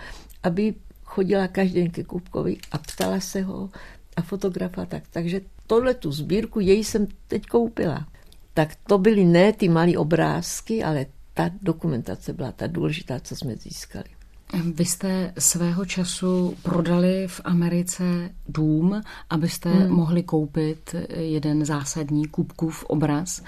aby 0.42 0.74
chodila 1.04 1.48
každý 1.48 1.74
den 1.74 1.90
ke 1.90 2.04
Kupkovi 2.04 2.56
a 2.72 2.78
ptala 2.78 3.20
se 3.20 3.42
ho 3.42 3.70
a 4.16 4.22
fotografa 4.22 4.86
tak. 4.86 5.02
Takže 5.10 5.40
tohle 5.66 5.94
tu 5.94 6.12
sbírku 6.12 6.60
jej 6.60 6.84
jsem 6.84 7.06
teď 7.28 7.46
koupila. 7.46 8.06
Tak 8.54 8.76
to 8.86 8.98
byly 8.98 9.24
ne 9.24 9.52
ty 9.52 9.68
malé 9.68 9.98
obrázky, 9.98 10.84
ale 10.84 11.06
ta 11.36 11.50
dokumentace 11.62 12.32
byla 12.32 12.52
ta 12.52 12.66
důležitá, 12.66 13.20
co 13.20 13.36
jsme 13.36 13.56
získali. 13.56 14.04
Vy 14.74 14.84
jste 14.84 15.32
svého 15.38 15.84
času 15.84 16.56
prodali 16.62 17.28
v 17.28 17.40
Americe 17.44 18.30
dům, 18.48 19.02
abyste 19.30 19.70
hmm. 19.70 19.92
mohli 19.92 20.22
koupit 20.22 20.94
jeden 21.08 21.64
zásadní 21.64 22.26
Kupkův 22.28 22.84
obraz 22.84 23.42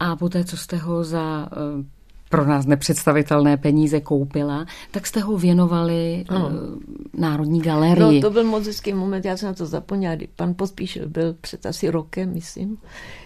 a 0.00 0.16
poté, 0.16 0.44
co 0.44 0.56
jste 0.56 0.76
ho 0.76 1.04
za 1.04 1.48
eh, 1.52 1.84
pro 2.28 2.46
nás 2.46 2.66
nepředstavitelné 2.66 3.56
peníze 3.56 4.00
koupila, 4.00 4.66
tak 4.90 5.06
jste 5.06 5.20
ho 5.20 5.38
věnovali 5.38 6.24
no. 6.30 6.50
Národní 7.12 7.60
galerii. 7.60 8.20
No, 8.20 8.20
to 8.20 8.30
byl 8.30 8.44
moc 8.44 8.66
hezký 8.66 8.92
moment, 8.92 9.24
já 9.24 9.36
jsem 9.36 9.46
na 9.46 9.54
to 9.54 9.66
zapomněla. 9.66 10.16
Pan 10.36 10.54
Pospíšil 10.54 11.08
byl 11.08 11.36
před 11.40 11.66
asi 11.66 11.90
rokem, 11.90 12.32
myslím, 12.32 12.78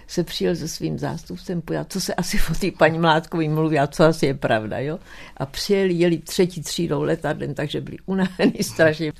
se 0.06 0.24
přijel 0.24 0.56
se 0.56 0.68
svým 0.68 0.98
zástupcem, 0.98 1.60
pojel, 1.60 1.84
co 1.88 2.00
se 2.00 2.14
asi 2.14 2.38
o 2.50 2.54
té 2.54 2.70
paní 2.78 2.98
Mládkové 2.98 3.48
mluví 3.48 3.78
a 3.78 3.86
co 3.86 4.04
asi 4.04 4.26
je 4.26 4.34
pravda, 4.34 4.78
jo. 4.78 4.98
A 5.36 5.46
přijeli, 5.46 5.94
jeli 5.94 6.18
třetí 6.18 6.62
třídou 6.62 7.02
letadlem, 7.02 7.54
takže 7.54 7.80
byli 7.80 7.96
unavený 8.06 8.58
strašně. 8.62 9.12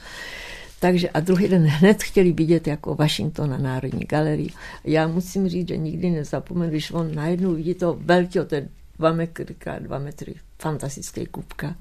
Takže 0.81 1.11
a 1.11 1.21
druhý 1.21 1.49
den 1.49 1.67
hned 1.67 2.03
chtěli 2.03 2.33
vidět 2.33 2.67
jako 2.67 2.95
Washington 2.95 3.51
na 3.51 3.59
Národní 3.59 4.05
galerii. 4.05 4.51
Já 4.85 5.09
musím 5.09 5.49
říct, 5.49 5.69
že 5.69 5.77
nikdy 5.77 6.11
nezapomenu, 6.11 6.71
když 6.71 6.93
on 6.93 7.15
najednou 7.15 7.55
vidí 7.55 7.75
toho 7.75 7.99
velkého, 8.01 8.45
ten 8.45 8.69
dva 9.03 9.13
metry, 9.13 9.57
dva 9.79 9.99
metry, 9.99 10.35
fantastický 10.59 11.27
kupka. 11.27 11.75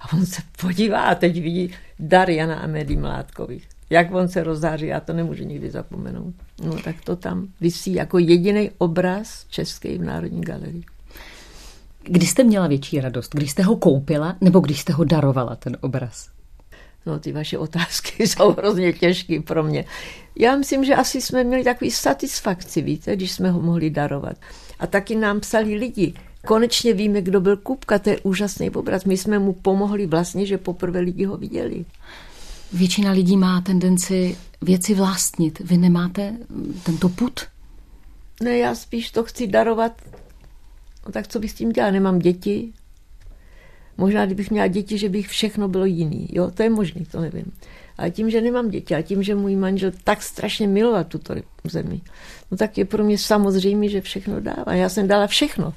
A 0.00 0.12
on 0.12 0.26
se 0.26 0.42
podívá 0.60 1.00
a 1.00 1.14
teď 1.14 1.42
vidí 1.42 1.74
dar 1.98 2.30
Jana 2.30 2.58
a 2.58 2.66
Medy 2.66 2.96
Mládkových. 2.96 3.68
Jak 3.90 4.14
on 4.14 4.28
se 4.28 4.44
rozáří, 4.44 4.86
já 4.86 5.00
to 5.00 5.12
nemůžu 5.12 5.44
nikdy 5.44 5.70
zapomenout. 5.70 6.34
No 6.64 6.82
tak 6.82 6.96
to 7.04 7.16
tam 7.16 7.48
vysí 7.60 7.94
jako 7.94 8.18
jediný 8.18 8.70
obraz 8.78 9.46
český 9.48 9.98
v 9.98 10.04
Národní 10.04 10.40
galerii. 10.40 10.84
Kdy 12.02 12.26
jste 12.26 12.44
měla 12.44 12.66
větší 12.66 13.00
radost? 13.00 13.34
Když 13.34 13.50
jste 13.50 13.62
ho 13.62 13.76
koupila 13.76 14.36
nebo 14.40 14.60
když 14.60 14.80
jste 14.80 14.92
ho 14.92 15.04
darovala, 15.04 15.56
ten 15.56 15.76
obraz? 15.80 16.28
No, 17.06 17.18
ty 17.18 17.32
vaše 17.32 17.58
otázky 17.58 18.26
jsou 18.28 18.52
hrozně 18.52 18.92
těžké 18.92 19.40
pro 19.40 19.62
mě. 19.62 19.84
Já 20.38 20.56
myslím, 20.56 20.84
že 20.84 20.94
asi 20.94 21.20
jsme 21.20 21.44
měli 21.44 21.64
takový 21.64 21.90
satisfakci, 21.90 22.82
víte, 22.82 23.16
když 23.16 23.32
jsme 23.32 23.50
ho 23.50 23.60
mohli 23.60 23.90
darovat. 23.90 24.36
A 24.78 24.86
taky 24.86 25.16
nám 25.16 25.40
psali 25.40 25.74
lidi, 25.74 26.14
Konečně 26.44 26.92
víme, 26.92 27.22
kdo 27.22 27.40
byl 27.40 27.56
Kupka, 27.56 27.98
to 27.98 28.10
je 28.10 28.20
úžasný 28.20 28.70
obraz. 28.70 29.04
My 29.04 29.16
jsme 29.16 29.38
mu 29.38 29.52
pomohli 29.52 30.06
vlastně, 30.06 30.46
že 30.46 30.58
poprvé 30.58 31.00
lidi 31.00 31.24
ho 31.24 31.36
viděli. 31.36 31.84
Většina 32.72 33.10
lidí 33.10 33.36
má 33.36 33.60
tendenci 33.60 34.36
věci 34.62 34.94
vlastnit. 34.94 35.58
Vy 35.60 35.76
nemáte 35.76 36.36
tento 36.82 37.08
put? 37.08 37.40
Ne, 38.42 38.58
já 38.58 38.74
spíš 38.74 39.10
to 39.10 39.24
chci 39.24 39.46
darovat. 39.46 40.02
No 41.06 41.12
tak 41.12 41.28
co 41.28 41.40
bych 41.40 41.50
s 41.50 41.54
tím 41.54 41.72
dělala? 41.72 41.92
Nemám 41.92 42.18
děti. 42.18 42.72
Možná, 43.98 44.26
kdybych 44.26 44.50
měla 44.50 44.66
děti, 44.66 44.98
že 44.98 45.08
bych 45.08 45.28
všechno 45.28 45.68
bylo 45.68 45.84
jiný. 45.84 46.28
Jo, 46.32 46.50
to 46.50 46.62
je 46.62 46.70
možný, 46.70 47.04
to 47.04 47.20
nevím. 47.20 47.52
Ale 47.98 48.10
tím, 48.10 48.30
že 48.30 48.40
nemám 48.40 48.70
děti 48.70 48.94
a 48.94 49.02
tím, 49.02 49.22
že 49.22 49.34
můj 49.34 49.56
manžel 49.56 49.92
tak 50.04 50.22
strašně 50.22 50.68
miloval 50.68 51.04
tuto 51.04 51.34
zemi, 51.64 52.00
no 52.50 52.56
tak 52.56 52.78
je 52.78 52.84
pro 52.84 53.04
mě 53.04 53.18
samozřejmé, 53.18 53.88
že 53.88 54.00
všechno 54.00 54.40
dává. 54.40 54.74
Já 54.74 54.88
jsem 54.88 55.08
dala 55.08 55.26
všechno. 55.26 55.74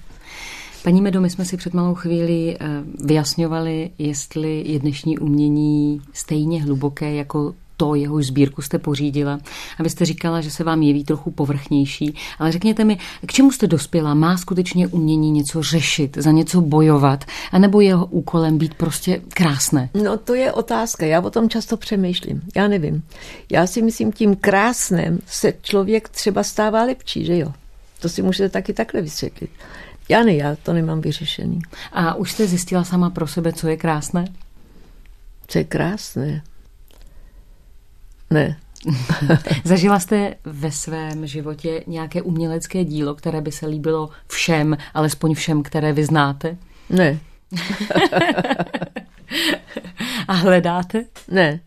Paní 0.88 1.02
Medo, 1.02 1.22
my 1.22 1.30
jsme 1.30 1.46
si 1.46 1.58
před 1.58 1.74
malou 1.74 1.96
chvíli 1.96 2.58
eh, 2.60 2.68
vyjasňovali, 3.04 3.90
jestli 3.98 4.64
je 4.68 4.80
dnešní 4.80 5.18
umění 5.18 6.02
stejně 6.14 6.64
hluboké 6.64 7.16
jako 7.16 7.54
to, 7.78 7.96
jeho 7.96 8.22
sbírku 8.22 8.62
jste 8.62 8.80
pořídila. 8.80 9.40
A 9.80 9.84
vy 9.84 9.90
jste 9.90 10.06
říkala, 10.06 10.42
že 10.42 10.52
se 10.52 10.64
vám 10.64 10.82
jeví 10.82 11.04
trochu 11.04 11.32
povrchnější. 11.32 12.16
Ale 12.40 12.52
řekněte 12.52 12.84
mi, 12.84 12.98
k 13.26 13.32
čemu 13.32 13.52
jste 13.52 13.68
dospěla? 13.68 14.14
Má 14.14 14.38
skutečně 14.38 14.88
umění 14.88 15.32
něco 15.32 15.64
řešit, 15.64 16.18
za 16.18 16.32
něco 16.32 16.62
bojovat? 16.62 17.26
Nebo 17.58 17.82
jeho 17.82 18.06
úkolem 18.06 18.58
být 18.58 18.74
prostě 18.74 19.22
krásné? 19.30 19.90
No 20.04 20.18
to 20.18 20.34
je 20.34 20.54
otázka. 20.54 21.06
Já 21.06 21.22
o 21.22 21.30
tom 21.30 21.50
často 21.50 21.78
přemýšlím. 21.78 22.42
Já 22.56 22.68
nevím. 22.68 23.04
Já 23.52 23.68
si 23.68 23.82
myslím, 23.82 24.12
tím 24.12 24.36
krásným 24.36 25.20
se 25.26 25.54
člověk 25.62 26.10
třeba 26.10 26.44
stává 26.44 26.84
lepší, 26.84 27.26
že 27.26 27.38
jo? 27.38 27.54
To 28.02 28.10
si 28.10 28.22
můžete 28.22 28.50
taky 28.50 28.74
takhle 28.74 29.02
vysvětlit. 29.02 29.50
Já 30.10 30.24
ne, 30.24 30.34
já 30.34 30.56
to 30.56 30.74
nemám 30.74 31.02
vyřešený. 31.02 31.60
A 31.92 32.14
už 32.14 32.32
jste 32.32 32.48
zjistila 32.48 32.84
sama 32.84 33.10
pro 33.10 33.28
sebe, 33.28 33.54
co 33.54 33.68
je 33.68 33.78
krásné? 33.78 34.26
Co 35.48 35.58
je 35.58 35.64
krásné? 35.64 36.44
Ne. 38.30 38.58
Zažila 39.64 40.00
jste 40.00 40.36
ve 40.44 40.72
svém 40.72 41.28
životě 41.28 41.84
nějaké 41.88 42.22
umělecké 42.22 42.84
dílo, 42.84 43.16
které 43.16 43.42
by 43.42 43.52
se 43.52 43.68
líbilo 43.68 44.10
všem, 44.28 44.78
alespoň 44.94 45.34
všem, 45.34 45.64
které 45.64 45.94
vy 45.94 46.06
znáte? 46.06 46.58
Ne. 46.90 47.20
A 50.28 50.34
hledáte? 50.34 51.06
Ne. 51.28 51.60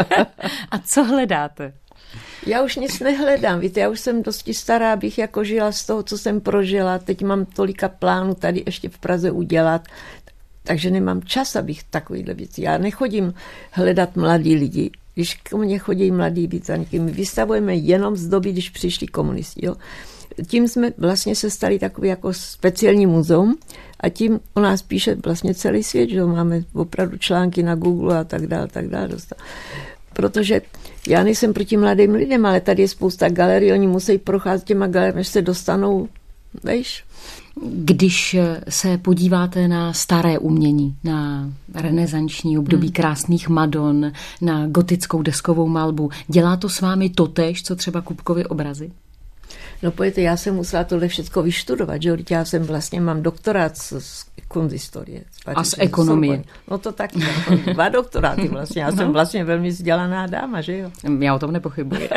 A 0.70 0.78
co 0.78 1.04
hledáte? 1.04 1.72
Já 2.46 2.62
už 2.62 2.76
nic 2.76 3.00
nehledám, 3.00 3.60
víte, 3.60 3.80
já 3.80 3.88
už 3.88 4.00
jsem 4.00 4.22
dosti 4.22 4.54
stará, 4.54 4.92
abych 4.92 5.18
jako 5.18 5.44
žila 5.44 5.72
z 5.72 5.86
toho, 5.86 6.02
co 6.02 6.18
jsem 6.18 6.40
prožila. 6.40 6.98
Teď 6.98 7.22
mám 7.22 7.44
tolika 7.44 7.88
plánů 7.88 8.34
tady 8.34 8.62
ještě 8.66 8.88
v 8.88 8.98
Praze 8.98 9.30
udělat, 9.30 9.82
takže 10.62 10.90
nemám 10.90 11.22
čas, 11.22 11.56
abych 11.56 11.82
takovýhle 11.84 12.34
věci. 12.34 12.62
Já 12.62 12.78
nechodím 12.78 13.34
hledat 13.70 14.16
mladí 14.16 14.56
lidi. 14.56 14.90
Když 15.14 15.34
k 15.34 15.52
mně 15.52 15.78
chodí 15.78 16.10
mladí 16.10 16.46
výtvarníky, 16.46 16.98
my 16.98 17.12
vystavujeme 17.12 17.74
jenom 17.74 18.16
z 18.16 18.28
doby, 18.28 18.52
když 18.52 18.70
přišli 18.70 19.06
komunisti. 19.06 19.66
Jo. 19.66 19.74
Tím 20.46 20.68
jsme 20.68 20.92
vlastně 20.98 21.36
se 21.36 21.50
stali 21.50 21.78
takový 21.78 22.08
jako 22.08 22.32
speciální 22.32 23.06
muzeum 23.06 23.58
a 24.00 24.08
tím 24.08 24.40
o 24.54 24.60
nás 24.60 24.82
píše 24.82 25.14
vlastně 25.14 25.54
celý 25.54 25.82
svět, 25.82 26.10
že 26.10 26.24
máme 26.24 26.64
opravdu 26.72 27.18
články 27.18 27.62
na 27.62 27.74
Google 27.74 28.18
a 28.18 28.24
tak 28.24 28.46
dále, 28.46 28.68
tak 28.68 28.88
dále. 28.88 29.08
Protože 30.12 30.60
já 31.08 31.22
nejsem 31.22 31.52
proti 31.52 31.76
mladým 31.76 32.10
lidem, 32.10 32.46
ale 32.46 32.60
tady 32.60 32.82
je 32.82 32.88
spousta 32.88 33.28
galerií, 33.28 33.72
oni 33.72 33.86
musí 33.86 34.18
procházet 34.18 34.66
těma 34.66 34.86
galeriemi, 34.86 35.16
než 35.16 35.28
se 35.28 35.42
dostanou, 35.42 36.08
víš, 36.64 37.04
Když 37.72 38.36
se 38.68 38.98
podíváte 38.98 39.68
na 39.68 39.92
staré 39.92 40.38
umění, 40.38 40.96
na 41.04 41.50
renesanční 41.74 42.58
období 42.58 42.86
hmm. 42.86 42.92
krásných 42.92 43.48
madon, 43.48 44.12
na 44.40 44.66
gotickou 44.66 45.22
deskovou 45.22 45.68
malbu, 45.68 46.10
dělá 46.28 46.56
to 46.56 46.68
s 46.68 46.80
vámi 46.80 47.10
totež, 47.10 47.62
co 47.62 47.76
třeba 47.76 48.00
Kupkovy 48.00 48.44
obrazy? 48.44 48.90
No 49.82 49.90
pojďte, 49.90 50.20
já 50.20 50.36
jsem 50.36 50.54
musela 50.54 50.84
tohle 50.84 51.08
všechno 51.08 51.42
vyštudovat, 51.42 52.02
že 52.02 52.16
já 52.30 52.44
jsem 52.44 52.62
vlastně, 52.62 53.00
mám 53.00 53.22
doktorát 53.22 53.76
z, 53.76 53.92
z 53.98 54.24
kunsthistorie. 54.50 55.24
A 55.46 55.64
z 55.64 55.74
ekonomie. 55.78 56.44
No 56.70 56.78
to 56.78 56.92
tak, 56.92 57.16
jako 57.16 57.54
dva 57.72 57.88
doktoráty 57.88 58.48
vlastně, 58.48 58.82
já 58.82 58.90
no. 58.90 58.96
jsem 58.96 59.12
vlastně 59.12 59.44
velmi 59.44 59.68
vzdělaná 59.68 60.26
dáma, 60.26 60.60
že 60.60 60.78
jo? 60.78 60.90
Já 61.18 61.34
o 61.34 61.38
tom 61.38 61.52
nepochybuji. 61.52 62.08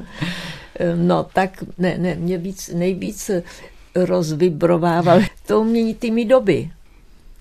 no 0.96 1.26
tak 1.32 1.64
ne, 1.78 1.98
ne, 1.98 2.14
mě 2.14 2.38
víc, 2.38 2.70
nejvíc 2.74 3.30
rozvibrovával 3.94 5.20
to 5.46 5.60
umění 5.60 5.94
tými 5.94 6.24
doby. 6.24 6.70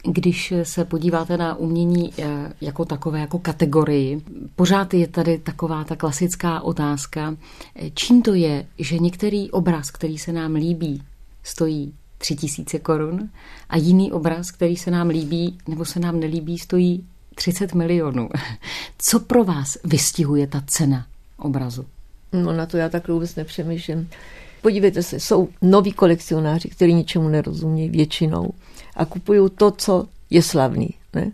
Když 0.03 0.53
se 0.63 0.85
podíváte 0.85 1.37
na 1.37 1.55
umění 1.55 2.13
eh, 2.17 2.53
jako 2.61 2.85
takové, 2.85 3.19
jako 3.19 3.39
kategorii, 3.39 4.21
pořád 4.55 4.93
je 4.93 5.07
tady 5.07 5.37
taková 5.37 5.83
ta 5.83 5.95
klasická 5.95 6.61
otázka, 6.61 7.35
eh, 7.75 7.89
čím 7.93 8.21
to 8.21 8.33
je, 8.33 8.65
že 8.79 8.99
některý 8.99 9.51
obraz, 9.51 9.91
který 9.91 10.17
se 10.17 10.31
nám 10.31 10.55
líbí, 10.55 11.03
stojí 11.43 11.93
tři 12.19 12.35
tisíce 12.35 12.79
korun 12.79 13.29
a 13.69 13.77
jiný 13.77 14.11
obraz, 14.11 14.51
který 14.51 14.77
se 14.77 14.91
nám 14.91 15.09
líbí 15.09 15.57
nebo 15.67 15.85
se 15.85 15.99
nám 15.99 16.19
nelíbí, 16.19 16.59
stojí 16.59 17.05
30 17.35 17.73
milionů. 17.73 18.29
Co 18.97 19.19
pro 19.19 19.43
vás 19.43 19.77
vystihuje 19.83 20.47
ta 20.47 20.63
cena 20.67 21.07
obrazu? 21.37 21.85
No 22.33 22.53
na 22.53 22.65
to 22.65 22.77
já 22.77 22.89
tak 22.89 23.07
vůbec 23.07 23.35
nepřemýšlím. 23.35 24.09
Podívejte 24.61 25.03
se, 25.03 25.19
jsou 25.19 25.49
noví 25.61 25.91
kolekcionáři, 25.91 26.69
kteří 26.69 26.93
ničemu 26.93 27.29
nerozumějí 27.29 27.89
většinou 27.89 28.53
a 28.95 29.05
kupují 29.05 29.49
to, 29.55 29.71
co 29.71 30.07
je 30.29 30.43
slavný. 30.43 30.89
Ne? 31.13 31.31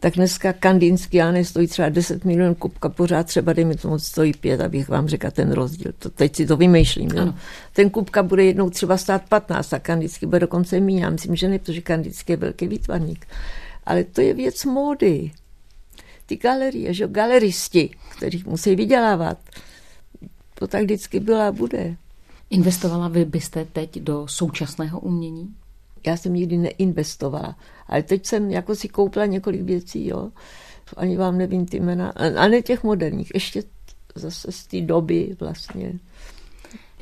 Tak 0.00 0.14
dneska 0.14 0.52
kandínský 0.52 1.16
jány 1.16 1.44
stojí 1.44 1.66
třeba 1.66 1.88
10 1.88 2.24
milionů 2.24 2.54
kupka, 2.54 2.88
pořád 2.88 3.26
třeba 3.26 3.52
dejme 3.52 3.76
tomu 3.76 3.98
stojí 3.98 4.32
pět, 4.32 4.60
abych 4.60 4.88
vám 4.88 5.08
řekla 5.08 5.30
ten 5.30 5.52
rozdíl. 5.52 5.92
To, 5.98 6.10
teď 6.10 6.36
si 6.36 6.46
to 6.46 6.56
vymýšlím. 6.56 7.10
Jo? 7.10 7.34
Ten 7.72 7.90
kupka 7.90 8.22
bude 8.22 8.44
jednou 8.44 8.70
třeba 8.70 8.96
stát 8.96 9.22
15 9.28 9.72
a 9.72 9.78
kandínský 9.78 10.26
bude 10.26 10.38
dokonce 10.38 10.80
méně. 10.80 11.04
Já 11.04 11.10
myslím, 11.10 11.36
že 11.36 11.48
ne, 11.48 11.58
protože 11.58 11.80
kandínský 11.80 12.32
je 12.32 12.36
velký 12.36 12.68
výtvarník. 12.68 13.26
Ale 13.84 14.04
to 14.04 14.20
je 14.20 14.34
věc 14.34 14.64
módy. 14.64 15.30
Ty 16.26 16.36
galerie, 16.36 16.94
že 16.94 17.08
galeristi, 17.08 17.90
kteří 18.16 18.44
musí 18.46 18.76
vydělávat. 18.76 19.38
To 20.54 20.66
tak 20.66 20.82
vždycky 20.82 21.20
byla 21.20 21.48
a 21.48 21.52
bude. 21.52 21.96
Investovala 22.50 23.08
vy 23.08 23.24
byste 23.24 23.64
teď 23.64 23.98
do 23.98 24.28
současného 24.28 25.00
umění? 25.00 25.54
Já 26.06 26.16
jsem 26.16 26.34
nikdy 26.34 26.58
neinvestovala. 26.58 27.56
Ale 27.86 28.02
teď 28.02 28.26
jsem 28.26 28.50
jako 28.50 28.74
si 28.74 28.88
koupila 28.88 29.26
několik 29.26 29.62
věcí, 29.62 30.06
jo. 30.06 30.30
Ani 30.96 31.16
vám 31.16 31.38
nevím 31.38 31.66
ty 31.66 31.80
jména. 31.80 32.10
A 32.10 32.48
ne 32.48 32.62
těch 32.62 32.82
moderních, 32.84 33.30
ještě 33.34 33.62
zase 34.14 34.52
z 34.52 34.66
té 34.66 34.80
doby 34.80 35.36
vlastně. 35.40 35.92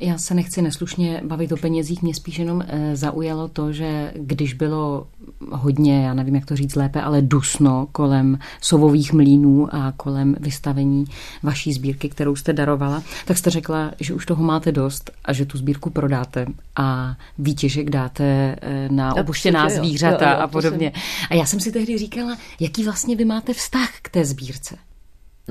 Já 0.01 0.17
se 0.17 0.33
nechci 0.33 0.61
neslušně 0.61 1.21
bavit 1.25 1.51
o 1.51 1.57
penězích, 1.57 2.01
mě 2.01 2.13
spíš 2.13 2.39
jenom 2.39 2.63
eh, 2.67 2.95
zaujalo 2.95 3.47
to, 3.47 3.73
že 3.73 4.13
když 4.15 4.53
bylo 4.53 5.07
hodně, 5.51 6.03
já 6.03 6.13
nevím, 6.13 6.35
jak 6.35 6.45
to 6.45 6.55
říct 6.55 6.75
lépe, 6.75 7.01
ale 7.01 7.21
dusno 7.21 7.87
kolem 7.91 8.39
sovových 8.61 9.13
mlínů 9.13 9.75
a 9.75 9.93
kolem 9.97 10.35
vystavení 10.39 11.05
vaší 11.43 11.73
sbírky, 11.73 12.09
kterou 12.09 12.35
jste 12.35 12.53
darovala, 12.53 13.03
tak 13.25 13.37
jste 13.37 13.49
řekla, 13.49 13.91
že 13.99 14.13
už 14.13 14.25
toho 14.25 14.43
máte 14.43 14.71
dost 14.71 15.11
a 15.25 15.33
že 15.33 15.45
tu 15.45 15.57
sbírku 15.57 15.89
prodáte 15.89 16.45
a 16.75 17.15
výtěžek 17.37 17.89
dáte 17.89 18.55
eh, 18.61 18.89
na 18.91 19.15
opuštěná 19.15 19.69
zvířata 19.69 20.31
jo, 20.31 20.37
jo, 20.37 20.43
a 20.43 20.47
podobně. 20.47 20.91
Jsem... 20.93 21.27
A 21.29 21.35
já 21.35 21.45
jsem 21.45 21.59
si 21.59 21.71
tehdy 21.71 21.97
říkala, 21.97 22.37
jaký 22.59 22.83
vlastně 22.83 23.15
vy 23.15 23.25
máte 23.25 23.53
vztah 23.53 23.89
k 24.01 24.09
té 24.09 24.25
sbírce? 24.25 24.75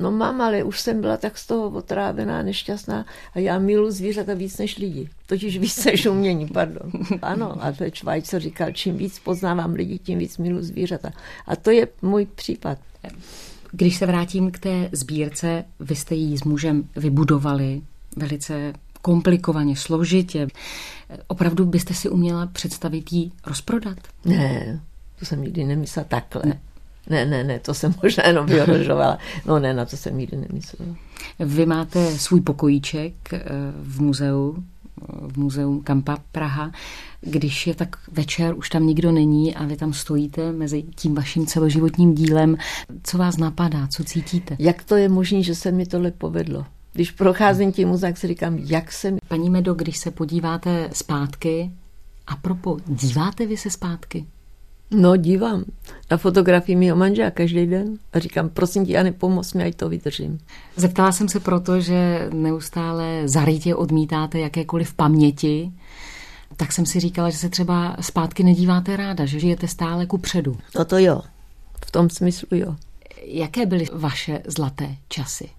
No 0.01 0.11
mám, 0.11 0.41
ale 0.41 0.63
už 0.63 0.79
jsem 0.79 1.01
byla 1.01 1.17
tak 1.17 1.37
z 1.37 1.47
toho 1.47 1.69
otrávená, 1.69 2.41
nešťastná 2.41 3.05
a 3.33 3.39
já 3.39 3.59
milu 3.59 3.91
zvířata 3.91 4.33
víc 4.33 4.57
než 4.57 4.77
lidi. 4.77 5.09
Totiž 5.25 5.57
víc 5.57 5.85
než 5.85 6.05
umění, 6.05 6.47
pardon. 6.47 6.91
Ano, 7.21 7.63
a 7.63 7.71
to 7.71 7.83
je 7.83 7.91
Švajco 7.93 8.39
říkal, 8.39 8.71
čím 8.71 8.97
víc 8.97 9.19
poznávám 9.19 9.73
lidi, 9.73 9.99
tím 9.99 10.19
víc 10.19 10.37
milu 10.37 10.61
zvířata. 10.61 11.11
A 11.47 11.55
to 11.55 11.71
je 11.71 11.87
můj 12.01 12.25
případ. 12.25 12.77
Když 13.71 13.97
se 13.97 14.05
vrátím 14.05 14.51
k 14.51 14.59
té 14.59 14.89
sbírce, 14.91 15.65
vy 15.79 15.95
jste 15.95 16.15
ji 16.15 16.37
s 16.37 16.43
mužem 16.43 16.89
vybudovali 16.95 17.81
velice 18.17 18.73
komplikovaně, 19.01 19.75
složitě. 19.75 20.47
Opravdu 21.27 21.65
byste 21.65 21.93
si 21.93 22.09
uměla 22.09 22.47
představit 22.47 23.13
ji 23.13 23.31
rozprodat? 23.47 23.97
Ne, 24.25 24.81
to 25.19 25.25
jsem 25.25 25.41
nikdy 25.41 25.63
nemyslela 25.63 26.07
takhle. 26.09 26.41
Ne. 26.45 26.59
Ne, 27.09 27.25
ne, 27.25 27.43
ne, 27.43 27.59
to 27.59 27.73
jsem 27.73 27.93
možná 28.03 28.27
jenom 28.27 28.45
vyhrožovala. 28.45 29.17
No 29.45 29.59
ne, 29.59 29.73
na 29.73 29.85
to 29.85 29.97
jsem 29.97 30.17
nikdy 30.17 30.37
nemyslela. 30.37 30.95
Vy 31.39 31.65
máte 31.65 32.17
svůj 32.17 32.41
pokojíček 32.41 33.13
eh, 33.33 33.41
v 33.81 34.01
muzeu, 34.01 34.63
v 35.27 35.37
muzeu 35.37 35.81
Kampa 35.81 36.17
Praha. 36.31 36.71
Když 37.21 37.67
je 37.67 37.75
tak 37.75 37.97
večer, 38.11 38.57
už 38.57 38.69
tam 38.69 38.87
nikdo 38.87 39.11
není 39.11 39.55
a 39.55 39.65
vy 39.65 39.77
tam 39.77 39.93
stojíte 39.93 40.51
mezi 40.51 40.83
tím 40.95 41.15
vaším 41.15 41.45
celoživotním 41.45 42.15
dílem. 42.15 42.57
Co 43.03 43.17
vás 43.17 43.37
napadá, 43.37 43.87
co 43.87 44.03
cítíte? 44.03 44.55
Jak 44.59 44.83
to 44.83 44.95
je 44.95 45.09
možné, 45.09 45.43
že 45.43 45.55
se 45.55 45.71
mi 45.71 45.85
tohle 45.85 46.11
povedlo? 46.11 46.65
Když 46.93 47.11
procházím 47.11 47.71
tím 47.71 47.87
muzeem, 47.87 48.15
si 48.15 48.27
říkám, 48.27 48.57
jak 48.57 48.91
se 48.91 49.11
mi... 49.11 49.19
Paní 49.27 49.49
Medo, 49.49 49.73
když 49.73 49.97
se 49.97 50.11
podíváte 50.11 50.89
zpátky, 50.93 51.71
a 52.27 52.35
propo, 52.35 52.77
díváte 52.87 53.45
vy 53.45 53.57
se 53.57 53.69
zpátky? 53.69 54.25
No, 54.91 55.17
dívám 55.17 55.63
na 56.11 56.17
fotografii 56.17 56.75
mého 56.75 56.97
manžela 56.97 57.31
každý 57.31 57.65
den 57.65 57.97
a 58.13 58.19
říkám, 58.19 58.49
prosím 58.49 58.85
tě, 58.85 58.91
Jany, 58.91 59.11
pomoz 59.11 59.53
mi, 59.53 59.63
ať 59.63 59.75
to 59.75 59.89
vydržím. 59.89 60.39
Zeptala 60.75 61.11
jsem 61.11 61.29
se 61.29 61.39
proto, 61.39 61.81
že 61.81 62.29
neustále 62.33 63.27
zarytě 63.27 63.75
odmítáte 63.75 64.39
jakékoliv 64.39 64.93
paměti, 64.93 65.71
tak 66.57 66.71
jsem 66.71 66.85
si 66.85 66.99
říkala, 66.99 67.29
že 67.29 67.37
se 67.37 67.49
třeba 67.49 67.95
zpátky 68.01 68.43
nedíváte 68.43 68.97
ráda, 68.97 69.25
že 69.25 69.39
žijete 69.39 69.67
stále 69.67 70.05
ku 70.05 70.17
předu. 70.17 70.57
No 70.75 70.85
to 70.85 70.97
jo, 70.97 71.21
v 71.85 71.91
tom 71.91 72.09
smyslu 72.09 72.47
jo. 72.51 72.75
Jaké 73.23 73.65
byly 73.65 73.85
vaše 73.93 74.41
zlaté 74.47 74.95
časy? 75.09 75.49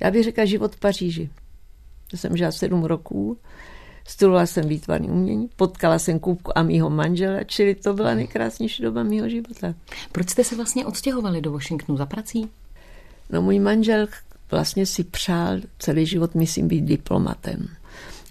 Já 0.00 0.10
bych 0.10 0.24
řekla 0.24 0.44
život 0.44 0.76
v 0.76 0.80
Paříži. 0.80 1.30
Já 2.12 2.18
jsem 2.18 2.36
žila 2.36 2.52
sedm 2.52 2.84
roků 2.84 3.38
Studovala 4.06 4.46
jsem 4.46 4.68
výtvarný 4.68 5.10
umění, 5.10 5.48
potkala 5.56 5.98
jsem 5.98 6.18
Kůbku 6.18 6.58
a 6.58 6.62
mýho 6.62 6.90
manžela, 6.90 7.44
čili 7.44 7.74
to 7.74 7.94
byla 7.94 8.14
nejkrásnější 8.14 8.82
doba 8.82 9.02
mýho 9.02 9.28
života. 9.28 9.74
Proč 10.12 10.30
jste 10.30 10.44
se 10.44 10.56
vlastně 10.56 10.86
odstěhovali 10.86 11.40
do 11.40 11.52
Washingtonu 11.52 11.98
za 11.98 12.06
prací? 12.06 12.48
No 13.30 13.42
můj 13.42 13.58
manžel 13.58 14.06
vlastně 14.50 14.86
si 14.86 15.04
přál 15.04 15.58
celý 15.78 16.06
život, 16.06 16.34
myslím, 16.34 16.68
být 16.68 16.84
diplomatem. 16.84 17.68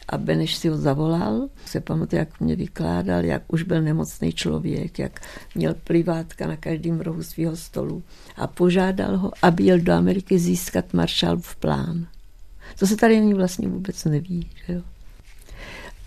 A 0.07 0.17
Beneš 0.17 0.55
si 0.55 0.67
ho 0.67 0.77
zavolal, 0.77 1.49
se 1.65 1.81
pamatuju, 1.81 2.19
jak 2.19 2.39
mě 2.39 2.55
vykládal, 2.55 3.25
jak 3.25 3.43
už 3.47 3.63
byl 3.63 3.81
nemocný 3.81 4.33
člověk, 4.33 4.99
jak 4.99 5.21
měl 5.55 5.73
plivátka 5.83 6.47
na 6.47 6.57
každém 6.57 6.99
rohu 6.99 7.23
svého 7.23 7.55
stolu. 7.55 8.03
A 8.35 8.47
požádal 8.47 9.17
ho, 9.17 9.31
aby 9.41 9.63
jel 9.63 9.79
do 9.79 9.93
Ameriky 9.93 10.39
získat 10.39 10.93
Marshallův 10.93 11.55
plán. 11.55 12.07
To 12.79 12.87
se 12.87 12.95
tady 12.95 13.17
ani 13.17 13.33
vlastně 13.33 13.67
vůbec 13.67 14.05
neví. 14.05 14.49
Že 14.65 14.73
jo? 14.73 14.81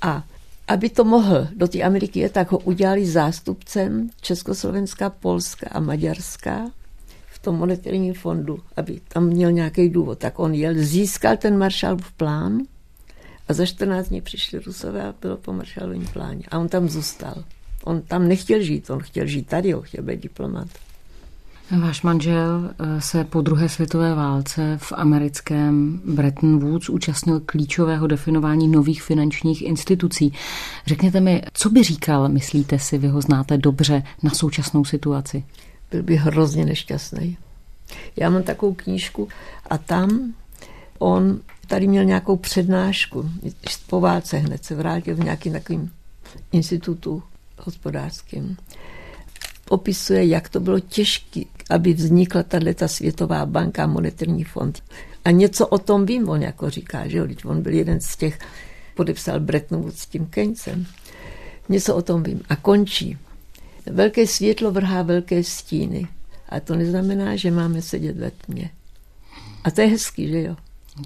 A 0.04 0.24
aby 0.68 0.90
to 0.90 1.04
mohl 1.04 1.48
do 1.56 1.68
té 1.68 1.82
Ameriky 1.82 2.20
je, 2.20 2.28
tak 2.28 2.52
ho 2.52 2.58
udělali 2.58 3.06
zástupcem 3.06 4.10
Československa, 4.20 5.10
Polska 5.10 5.66
a 5.72 5.80
Maďarska 5.80 6.70
v 7.26 7.38
tom 7.38 7.56
monetárním 7.56 8.14
fondu, 8.14 8.58
aby 8.76 9.00
tam 9.08 9.26
měl 9.26 9.52
nějaký 9.52 9.88
důvod. 9.88 10.18
Tak 10.18 10.38
on 10.38 10.54
jel, 10.54 10.74
získal 10.76 11.36
ten 11.36 11.58
Marshallův 11.58 12.12
plán 12.12 12.58
a 13.48 13.52
za 13.52 13.66
14 13.66 14.08
dní 14.08 14.20
přišli 14.20 14.58
Rusové 14.58 15.02
a 15.02 15.14
bylo 15.20 15.36
po 15.36 15.52
Marshallovém 15.52 16.06
pláně. 16.06 16.44
A 16.50 16.58
on 16.58 16.68
tam 16.68 16.88
zůstal. 16.88 17.44
On 17.84 18.02
tam 18.02 18.28
nechtěl 18.28 18.62
žít, 18.62 18.90
on 18.90 19.00
chtěl 19.00 19.26
žít 19.26 19.46
tady, 19.46 19.74
on 19.74 19.82
chtěl 19.82 20.04
být 20.04 20.22
diplomat. 20.22 20.68
Váš 21.70 22.02
manžel 22.02 22.70
eh, 22.78 23.00
se 23.00 23.24
po 23.24 23.40
druhé 23.40 23.68
světové 23.68 24.14
válce 24.14 24.78
v 24.82 24.92
americkém 24.96 26.00
Bretton 26.04 26.58
Woods 26.58 26.88
účastnil 26.88 27.40
klíčového 27.46 28.06
definování 28.06 28.68
nových 28.68 29.02
finančních 29.02 29.62
institucí. 29.62 30.32
Řekněte 30.86 31.20
mi, 31.20 31.42
co 31.52 31.70
by 31.70 31.82
říkal, 31.82 32.28
myslíte 32.28 32.78
si, 32.78 32.98
vy 32.98 33.08
ho 33.08 33.20
znáte 33.20 33.58
dobře, 33.58 34.02
na 34.22 34.30
současnou 34.30 34.84
situaci? 34.84 35.44
Byl 35.90 36.02
by 36.02 36.16
hrozně 36.16 36.64
nešťastný. 36.64 37.36
Já 38.16 38.30
mám 38.30 38.42
takovou 38.42 38.74
knížku 38.74 39.28
a 39.70 39.78
tam 39.78 40.34
on 40.98 41.40
tady 41.66 41.86
měl 41.86 42.04
nějakou 42.04 42.36
přednášku. 42.36 43.30
Po 43.86 44.00
válce 44.00 44.38
hned 44.38 44.64
se 44.64 44.74
vrátil 44.74 45.16
v 45.16 45.24
nějakým 45.24 45.52
takovým 45.52 45.90
institutu 46.52 47.22
hospodářským 47.58 48.56
opisuje, 49.68 50.26
jak 50.26 50.48
to 50.48 50.60
bylo 50.60 50.80
těžké, 50.80 51.40
aby 51.70 51.94
vznikla 51.94 52.42
tato 52.42 52.88
světová 52.88 53.46
banka 53.46 53.84
a 53.84 53.86
monetární 53.86 54.44
fond. 54.44 54.82
A 55.24 55.30
něco 55.30 55.66
o 55.66 55.78
tom 55.78 56.06
vím, 56.06 56.28
on 56.28 56.42
jako 56.42 56.70
říká, 56.70 57.08
že 57.08 57.18
jo, 57.18 57.26
on 57.44 57.62
byl 57.62 57.72
jeden 57.72 58.00
z 58.00 58.16
těch, 58.16 58.38
podepsal 58.94 59.40
Bretton 59.40 59.82
Woods 59.82 59.98
s 59.98 60.06
tím 60.06 60.26
Keynesem. 60.26 60.86
Něco 61.68 61.96
o 61.96 62.02
tom 62.02 62.22
vím. 62.22 62.40
A 62.48 62.56
končí. 62.56 63.18
Velké 63.86 64.26
světlo 64.26 64.70
vrhá 64.70 65.02
velké 65.02 65.44
stíny. 65.44 66.06
A 66.48 66.60
to 66.60 66.74
neznamená, 66.74 67.36
že 67.36 67.50
máme 67.50 67.82
sedět 67.82 68.16
ve 68.16 68.30
tmě. 68.30 68.70
A 69.64 69.70
to 69.70 69.80
je 69.80 69.86
hezký, 69.86 70.28
že 70.28 70.42
jo? 70.42 70.56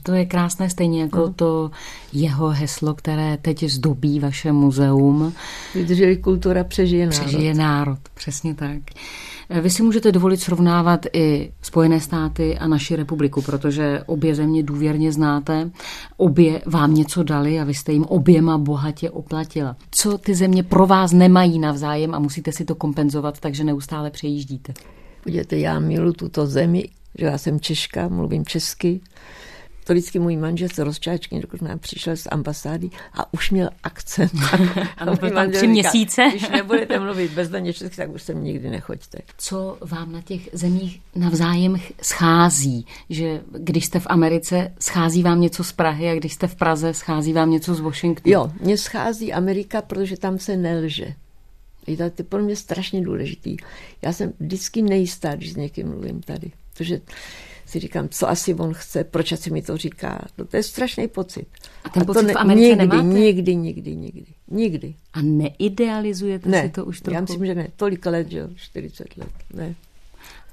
To 0.02 0.12
je 0.12 0.26
krásné, 0.26 0.70
stejně 0.70 1.02
jako 1.02 1.18
no. 1.18 1.32
to 1.32 1.70
jeho 2.12 2.48
heslo, 2.48 2.94
které 2.94 3.36
teď 3.42 3.64
zdobí 3.64 4.20
vaše 4.20 4.52
muzeum. 4.52 5.32
Vydrželi 5.74 6.16
kultura, 6.16 6.64
přežije 6.64 7.06
národ. 7.06 7.26
Přežije 7.26 7.54
národ, 7.54 7.98
přesně 8.14 8.54
tak. 8.54 8.78
Vy 9.60 9.70
si 9.70 9.82
můžete 9.82 10.12
dovolit 10.12 10.40
srovnávat 10.40 11.06
i 11.12 11.52
Spojené 11.62 12.00
státy 12.00 12.58
a 12.58 12.68
naši 12.68 12.96
republiku, 12.96 13.42
protože 13.42 14.02
obě 14.06 14.34
země 14.34 14.62
důvěrně 14.62 15.12
znáte, 15.12 15.70
obě 16.16 16.62
vám 16.66 16.94
něco 16.94 17.22
dali 17.22 17.60
a 17.60 17.64
vy 17.64 17.74
jste 17.74 17.92
jim 17.92 18.04
oběma 18.04 18.58
bohatě 18.58 19.10
oplatila. 19.10 19.76
Co 19.90 20.18
ty 20.18 20.34
země 20.34 20.62
pro 20.62 20.86
vás 20.86 21.12
nemají 21.12 21.58
navzájem 21.58 22.14
a 22.14 22.18
musíte 22.18 22.52
si 22.52 22.64
to 22.64 22.74
kompenzovat, 22.74 23.40
takže 23.40 23.64
neustále 23.64 24.10
přejíždíte? 24.10 24.72
Podívejte, 25.24 25.58
já 25.58 25.78
milu 25.78 26.12
tuto 26.12 26.46
zemi, 26.46 26.88
že 27.18 27.26
já 27.26 27.38
jsem 27.38 27.60
Češka, 27.60 28.08
mluvím 28.08 28.44
česky, 28.44 29.00
to 29.88 29.94
vždycky 29.94 30.18
můj 30.18 30.36
manžel 30.36 30.68
se 30.74 30.84
rozčáčky, 30.84 31.40
dokud 31.40 31.62
nám 31.62 31.78
přišel 31.78 32.16
z 32.16 32.28
ambasády 32.30 32.90
a 33.14 33.32
už 33.32 33.50
měl 33.50 33.70
akcent. 33.82 34.32
ano, 34.96 35.16
byl 35.16 35.30
tam 35.30 35.50
tři 35.50 35.66
měsíce. 35.66 36.28
Když 36.30 36.48
nebudete 36.48 37.00
mluvit 37.00 37.32
bezdaně 37.32 37.72
česky, 37.72 37.96
tak 37.96 38.14
už 38.14 38.22
sem 38.22 38.44
nikdy 38.44 38.70
nechoďte. 38.70 39.18
Co 39.38 39.78
vám 39.80 40.12
na 40.12 40.22
těch 40.22 40.48
zemích 40.52 41.00
navzájem 41.16 41.76
schází? 42.02 42.86
Že 43.10 43.40
když 43.58 43.84
jste 43.84 44.00
v 44.00 44.06
Americe, 44.10 44.72
schází 44.80 45.22
vám 45.22 45.40
něco 45.40 45.64
z 45.64 45.72
Prahy 45.72 46.10
a 46.10 46.14
když 46.14 46.32
jste 46.32 46.46
v 46.46 46.54
Praze, 46.54 46.94
schází 46.94 47.32
vám 47.32 47.50
něco 47.50 47.74
z 47.74 47.80
Washingtonu? 47.80 48.32
Jo, 48.32 48.52
mně 48.60 48.78
schází 48.78 49.32
Amerika, 49.32 49.82
protože 49.82 50.16
tam 50.16 50.38
se 50.38 50.56
nelže. 50.56 51.14
Je 51.86 52.10
to 52.10 52.24
pro 52.24 52.42
mě 52.42 52.56
strašně 52.56 53.00
důležitý. 53.00 53.56
Já 54.02 54.12
jsem 54.12 54.32
vždycky 54.40 54.82
nejistá, 54.82 55.34
když 55.34 55.52
s 55.52 55.56
někým 55.56 55.88
mluvím 55.88 56.20
tady. 56.20 56.50
Protože 56.74 57.00
si 57.68 57.78
říkám, 57.78 58.08
co 58.08 58.28
asi 58.28 58.54
on 58.54 58.74
chce, 58.74 59.04
proč 59.04 59.32
asi 59.32 59.50
mi 59.50 59.62
to 59.62 59.76
říká. 59.76 60.24
No, 60.38 60.44
to 60.44 60.56
je 60.56 60.62
strašný 60.62 61.08
pocit. 61.08 61.46
A 61.84 61.88
ten 61.88 62.02
a 62.02 62.06
pocit 62.06 62.20
to 62.20 62.26
ne, 62.26 62.32
v 62.32 62.36
Americe 62.36 62.68
nikdy, 62.68 62.76
nemáte? 62.76 63.08
Nikdy, 63.08 63.56
nikdy, 63.56 63.96
nikdy, 63.96 64.26
nikdy. 64.50 64.94
A 65.12 65.22
neidealizujete 65.22 66.48
ne, 66.48 66.62
si 66.62 66.68
to 66.68 66.84
už 66.84 67.00
trochu? 67.00 67.14
já 67.14 67.20
myslím, 67.20 67.46
že 67.46 67.54
ne. 67.54 67.68
Tolik 67.76 68.06
let, 68.06 68.30
že 68.30 68.48
40 68.56 69.16
let, 69.16 69.28
ne. 69.54 69.74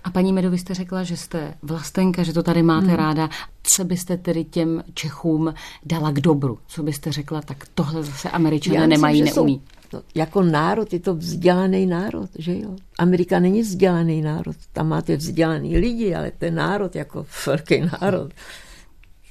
A 0.03 0.09
paní 0.09 0.33
Medo, 0.33 0.51
vy 0.51 0.57
jste 0.57 0.73
řekla, 0.73 1.03
že 1.03 1.17
jste 1.17 1.53
vlastenka, 1.61 2.23
že 2.23 2.33
to 2.33 2.43
tady 2.43 2.63
máte 2.63 2.87
hmm. 2.87 2.95
ráda. 2.95 3.29
Co 3.63 3.83
byste 3.83 4.17
tedy 4.17 4.43
těm 4.43 4.83
Čechům 4.93 5.53
dala 5.85 6.11
k 6.11 6.19
dobru? 6.19 6.59
Co 6.67 6.83
byste 6.83 7.11
řekla, 7.11 7.41
tak 7.41 7.65
tohle 7.73 8.03
zase 8.03 8.29
američané 8.29 8.77
Já 8.77 8.87
nemají, 8.87 9.21
neumí? 9.21 9.53
Jsou 9.55 9.61
No, 9.95 10.01
jako 10.15 10.43
národ 10.43 10.93
je 10.93 10.99
to 10.99 11.15
vzdělaný 11.15 11.85
národ, 11.85 12.29
že 12.37 12.59
jo? 12.59 12.75
Amerika 12.97 13.39
není 13.39 13.61
vzdělaný 13.61 14.21
národ. 14.21 14.55
Tam 14.73 14.87
máte 14.87 15.17
vzdělaný 15.17 15.77
lidi, 15.77 16.15
ale 16.15 16.31
ten 16.37 16.55
národ 16.55 16.95
jako 16.95 17.25
velký 17.45 17.79
národ, 17.79 18.31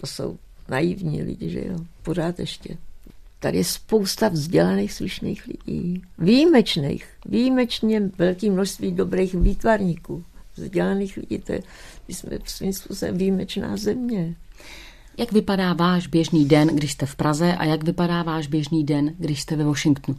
to 0.00 0.06
jsou 0.06 0.38
naivní 0.68 1.22
lidi, 1.22 1.50
že 1.50 1.60
jo? 1.66 1.76
Pořád 2.02 2.38
ještě. 2.38 2.76
Tady 3.40 3.58
je 3.58 3.64
spousta 3.64 4.28
vzdělaných, 4.28 4.92
slušných 4.92 5.46
lidí. 5.46 6.02
Výjimečných. 6.18 7.06
Výjimečně 7.26 8.02
velké 8.18 8.50
množství 8.50 8.92
dobrých 8.92 9.34
výtvarníků. 9.34 10.24
Vzdělaných 10.56 11.16
lidí. 11.16 11.38
To 11.38 11.52
je, 11.52 11.62
my 12.08 12.14
jsme 12.14 12.38
svým 12.44 12.72
způsobem 12.72 13.18
výjimečná 13.18 13.76
země. 13.76 14.34
Jak 15.18 15.32
vypadá 15.32 15.72
váš 15.72 16.06
běžný 16.06 16.44
den, 16.44 16.68
když 16.68 16.92
jste 16.92 17.06
v 17.06 17.16
Praze 17.16 17.54
a 17.54 17.64
jak 17.64 17.84
vypadá 17.84 18.22
váš 18.22 18.46
běžný 18.46 18.84
den, 18.84 19.14
když 19.18 19.42
jste 19.42 19.56
ve 19.56 19.64
Washingtonu? 19.64 20.18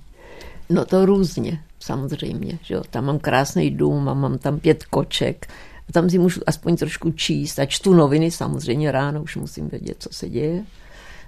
No 0.70 0.86
to 0.86 1.06
různě, 1.06 1.60
samozřejmě. 1.80 2.60
Že 2.62 2.74
jo? 2.74 2.82
Tam 2.90 3.06
mám 3.06 3.20
krásný 3.20 3.72
dům 3.72 4.10
a 4.10 4.14
mám 4.14 4.38
tam 4.38 4.60
pět 4.60 4.84
koček. 4.84 5.48
A 5.90 5.92
tam 5.92 6.10
si 6.10 6.18
můžu 6.18 6.42
aspoň 6.48 6.76
trošku 6.78 7.12
číst 7.12 7.60
a 7.60 7.66
čtu 7.66 7.94
noviny, 7.94 8.32
samozřejmě 8.32 8.92
ráno 8.92 9.24
už 9.24 9.36
musím 9.36 9.70
vědět, 9.70 9.98
co 10.00 10.10
se 10.12 10.30
děje. 10.30 10.64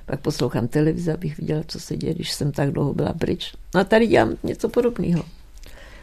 Pak 0.05 0.19
poslouchám 0.19 0.67
televizi, 0.67 1.11
abych 1.11 1.37
viděla, 1.37 1.61
co 1.67 1.79
se 1.79 1.97
děje, 1.97 2.13
když 2.13 2.33
jsem 2.33 2.51
tak 2.51 2.71
dlouho 2.71 2.93
byla 2.93 3.13
pryč. 3.13 3.53
No 3.75 3.81
a 3.81 3.83
tady 3.83 4.07
dělám 4.07 4.35
něco 4.43 4.69
podobného. 4.69 5.23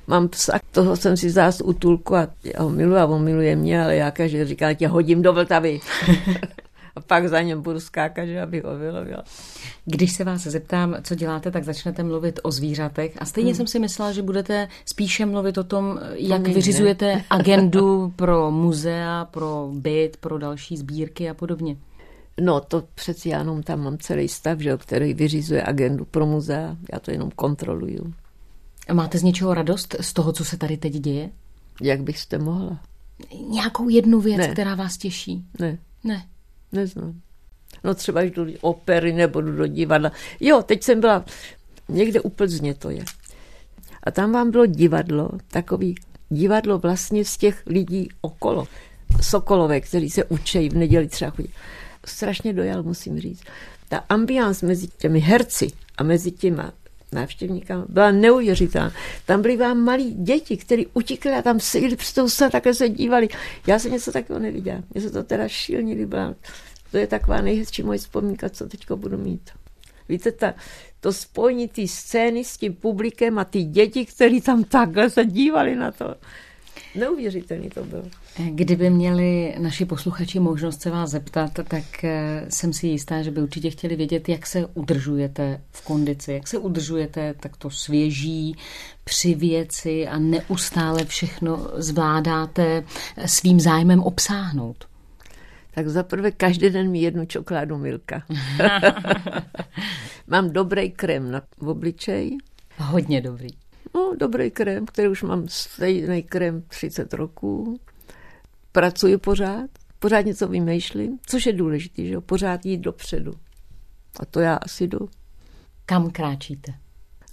Mám 0.07 0.29
psa, 0.29 0.59
toho 0.71 0.97
jsem 0.97 1.17
si 1.17 1.31
zás 1.31 1.61
útulku 1.65 2.17
a 2.17 2.29
já 2.45 2.63
ho 2.63 2.71
miluji 2.71 2.97
a 2.97 3.07
on 3.07 3.25
miluje 3.25 3.57
mě, 3.57 3.85
ale 3.85 3.97
já 3.97 4.11
každý 4.11 4.45
říká, 4.45 4.75
tě 4.75 4.89
hodím 4.89 5.23
do 5.23 5.33
Vltavy. 5.33 5.81
a 6.97 7.01
pak 7.01 7.29
za 7.29 7.43
něm 7.43 7.63
budu 7.63 7.81
skákat, 7.81 8.27
že 8.27 8.43
abych 8.43 8.65
ho 8.65 8.79
vylovila. 8.79 9.25
Když 9.85 10.13
se 10.13 10.25
vás 10.25 10.43
zeptám, 10.43 10.97
co 11.03 11.15
děláte, 11.15 11.51
tak 11.51 11.65
začnete 11.65 12.03
mluvit 12.03 12.41
o 12.43 12.51
zvířatech. 12.51 13.13
A 13.19 13.25
stejně 13.25 13.51
hmm. 13.51 13.57
jsem 13.57 13.67
si 13.67 13.79
myslela, 13.79 14.13
že 14.13 14.23
budete 14.23 14.69
spíše 14.85 15.27
mluvit 15.27 15.59
o 15.59 15.65
tom, 15.65 16.01
jak 16.15 16.43
to 16.43 16.51
vyřizujete 16.51 17.07
ne. 17.07 17.25
agendu 17.31 18.13
pro 18.17 18.51
muzea, 18.51 19.25
pro 19.25 19.71
byt, 19.73 20.17
pro 20.17 20.39
další 20.39 20.77
sbírky 20.77 21.31
a 21.31 21.35
podobně. 21.35 21.77
No 22.41 22.61
to 22.61 22.85
přeci 22.95 23.29
já 23.29 23.39
jenom 23.39 23.63
tam 23.63 23.83
mám 23.83 23.99
celý 23.99 24.29
stav, 24.29 24.59
že, 24.59 24.77
který 24.77 25.15
vyřizuje 25.15 25.65
agendu 25.65 26.05
pro 26.05 26.27
muzea. 26.27 26.77
Já 26.93 27.01
to 27.01 27.11
jenom 27.11 27.31
kontroluju. 27.31 28.15
A 28.89 28.95
máte 28.95 29.19
z 29.19 29.23
něčeho 29.23 29.55
radost 29.55 29.97
z 30.01 30.13
toho, 30.13 30.33
co 30.33 30.45
se 30.45 30.57
tady 30.57 30.77
teď 30.77 30.93
děje? 30.93 31.31
Jak 31.83 32.03
byste 32.03 32.39
mohla? 32.39 32.81
Nějakou 33.49 33.89
jednu 33.89 34.21
věc, 34.21 34.39
ne. 34.39 34.49
která 34.49 34.75
vás 34.75 34.97
těší? 34.97 35.45
Ne. 35.61 35.79
Ne. 36.05 36.25
Neznám. 36.75 37.21
No 37.85 37.95
třeba 37.95 38.23
jdu 38.23 38.45
do 38.45 38.53
opery 38.61 39.13
nebo 39.13 39.41
jdu 39.41 39.57
do 39.57 39.67
divadla. 39.67 40.13
Jo, 40.41 40.63
teď 40.63 40.83
jsem 40.83 41.01
byla 41.01 41.25
někde 41.89 42.21
u 42.21 42.29
Plzně 42.29 42.75
to 42.75 42.91
je. 42.91 43.05
A 44.03 44.11
tam 44.11 44.33
vám 44.33 44.51
bylo 44.51 44.67
divadlo, 44.67 45.31
takový 45.49 45.95
divadlo 46.29 46.79
vlastně 46.79 47.25
z 47.25 47.37
těch 47.37 47.63
lidí 47.67 48.09
okolo. 48.21 48.67
Sokolové, 49.23 49.81
kteří 49.81 50.11
se 50.11 50.25
učí 50.25 50.69
v 50.69 50.77
neděli 50.77 51.09
třeba 51.09 51.31
chodí. 51.31 51.53
Strašně 52.07 52.53
dojal, 52.53 52.83
musím 52.83 53.21
říct. 53.21 53.43
Ta 53.89 54.05
ambiance 54.09 54.67
mezi 54.67 54.89
těmi 54.89 55.21
herci 55.21 55.69
a 55.99 56.03
mezi 56.03 56.31
těma 56.31 56.73
návštěvníkama 57.13 57.85
byla 57.89 58.11
neuvěřitelná. 58.11 58.93
Tam 59.27 59.43
byli 59.43 59.57
vám 59.57 59.79
malí 59.79 60.15
děti, 60.15 60.57
kteří 60.57 60.87
utíkli 60.95 61.33
a 61.33 61.43
tam 61.43 61.61
seděli 61.61 61.97
přes 61.97 62.13
tou 62.13 62.29
se 62.29 62.51
také 62.51 62.75
se 62.75 62.89
dívali. 62.89 63.29
Já 63.67 63.79
jsem 63.79 63.93
něco 63.93 64.13
takového 64.13 64.43
neviděla. 64.43 64.83
Mně 64.95 65.03
se 65.03 65.11
to 65.11 65.23
teda 65.23 65.49
šíleně 65.49 65.95
líbilo. 65.95 66.35
To 66.95 66.99
je 66.99 67.07
taková 67.07 67.41
nejhezčí 67.41 67.83
moje 67.83 67.99
vzpomínka, 67.99 68.49
co 68.49 68.67
teď 68.69 68.93
budu 68.93 69.19
mít. 69.19 69.51
Víte, 70.09 70.33
ta, 70.33 70.55
to 71.01 71.13
spojení 71.13 71.69
té 71.69 71.89
scény 71.89 72.45
s 72.45 72.57
tím 72.57 72.75
publikem 72.75 73.39
a 73.39 73.45
ty 73.45 73.63
děti, 73.63 74.07
které 74.07 74.41
tam 74.41 74.65
takhle 74.65 75.11
se 75.11 75.25
dívali 75.25 75.77
na 75.77 75.93
to. 75.93 76.15
Neuvěřitelný 76.95 77.71
to 77.71 77.85
bylo. 77.85 78.03
Kdyby 78.51 78.91
měli 78.91 79.55
naši 79.59 79.85
posluchači 79.85 80.41
možnost 80.41 80.83
se 80.83 80.91
vás 80.91 81.11
zeptat, 81.11 81.51
tak 81.69 82.05
eh, 82.05 82.47
jsem 82.49 82.73
si 82.73 82.87
jistá, 82.87 83.23
že 83.23 83.31
by 83.31 83.43
určitě 83.43 83.71
chtěli 83.71 83.97
vědět, 83.97 84.29
jak 84.29 84.47
se 84.47 84.67
udržujete 84.75 85.61
v 85.71 85.85
kondici, 85.85 86.33
jak 86.33 86.49
se 86.49 86.59
udržujete 86.59 87.35
takto 87.41 87.71
svěží, 87.71 88.57
při 89.05 89.35
věci 89.35 90.07
a 90.07 90.19
neustále 90.19 91.05
všechno 91.05 91.69
zvládáte 91.75 92.85
svým 93.27 93.61
zájmem 93.61 94.01
obsáhnout. 94.01 94.94
Tak 95.75 95.89
zaprvé 95.89 96.31
každý 96.31 96.71
den 96.71 96.91
mi 96.91 96.99
jednu 96.99 97.27
čokoládu 97.27 97.79
Milka. 97.79 98.23
Mám 100.27 100.51
dobrý 100.51 100.91
krém 100.91 101.31
na 101.31 101.43
obličej. 101.61 102.39
Hodně 102.79 103.21
dobrý. 103.21 103.49
No, 103.95 104.15
dobrý 104.19 104.51
krém, 104.51 104.87
který 104.87 105.09
už 105.09 105.23
mám 105.23 105.49
stejný 105.49 106.23
krém 106.23 106.63
30 106.69 107.15
roků. 107.15 107.81
Pracuji 108.73 109.19
pořád, 109.19 109.71
pořád 109.99 110.21
něco 110.21 110.49
vymýšlím, 110.49 111.19
což 111.27 111.47
je 111.47 111.53
důležité, 111.53 112.05
že 112.05 112.15
jo, 112.15 112.21
pořád 112.21 112.67
jít 112.67 112.81
dopředu. 112.81 113.33
A 114.21 114.25
to 114.25 114.41
já 114.41 114.55
asi 114.55 114.87
jdu. 114.87 115.09
Kam 115.87 116.11
kráčíte? 116.11 116.75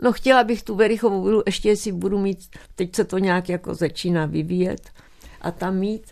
No 0.03 0.11
chtěla 0.11 0.43
bych 0.43 0.63
tu 0.63 0.75
Verichovou 0.75 1.23
vilu, 1.23 1.43
ještě 1.45 1.69
jestli 1.69 1.91
budu 1.91 2.19
mít, 2.19 2.39
teď 2.75 2.95
se 2.95 3.03
to 3.03 3.17
nějak 3.17 3.49
jako 3.49 3.75
začíná 3.75 4.25
vyvíjet, 4.25 4.89
a 5.41 5.51
tam 5.51 5.75
mít 5.75 6.11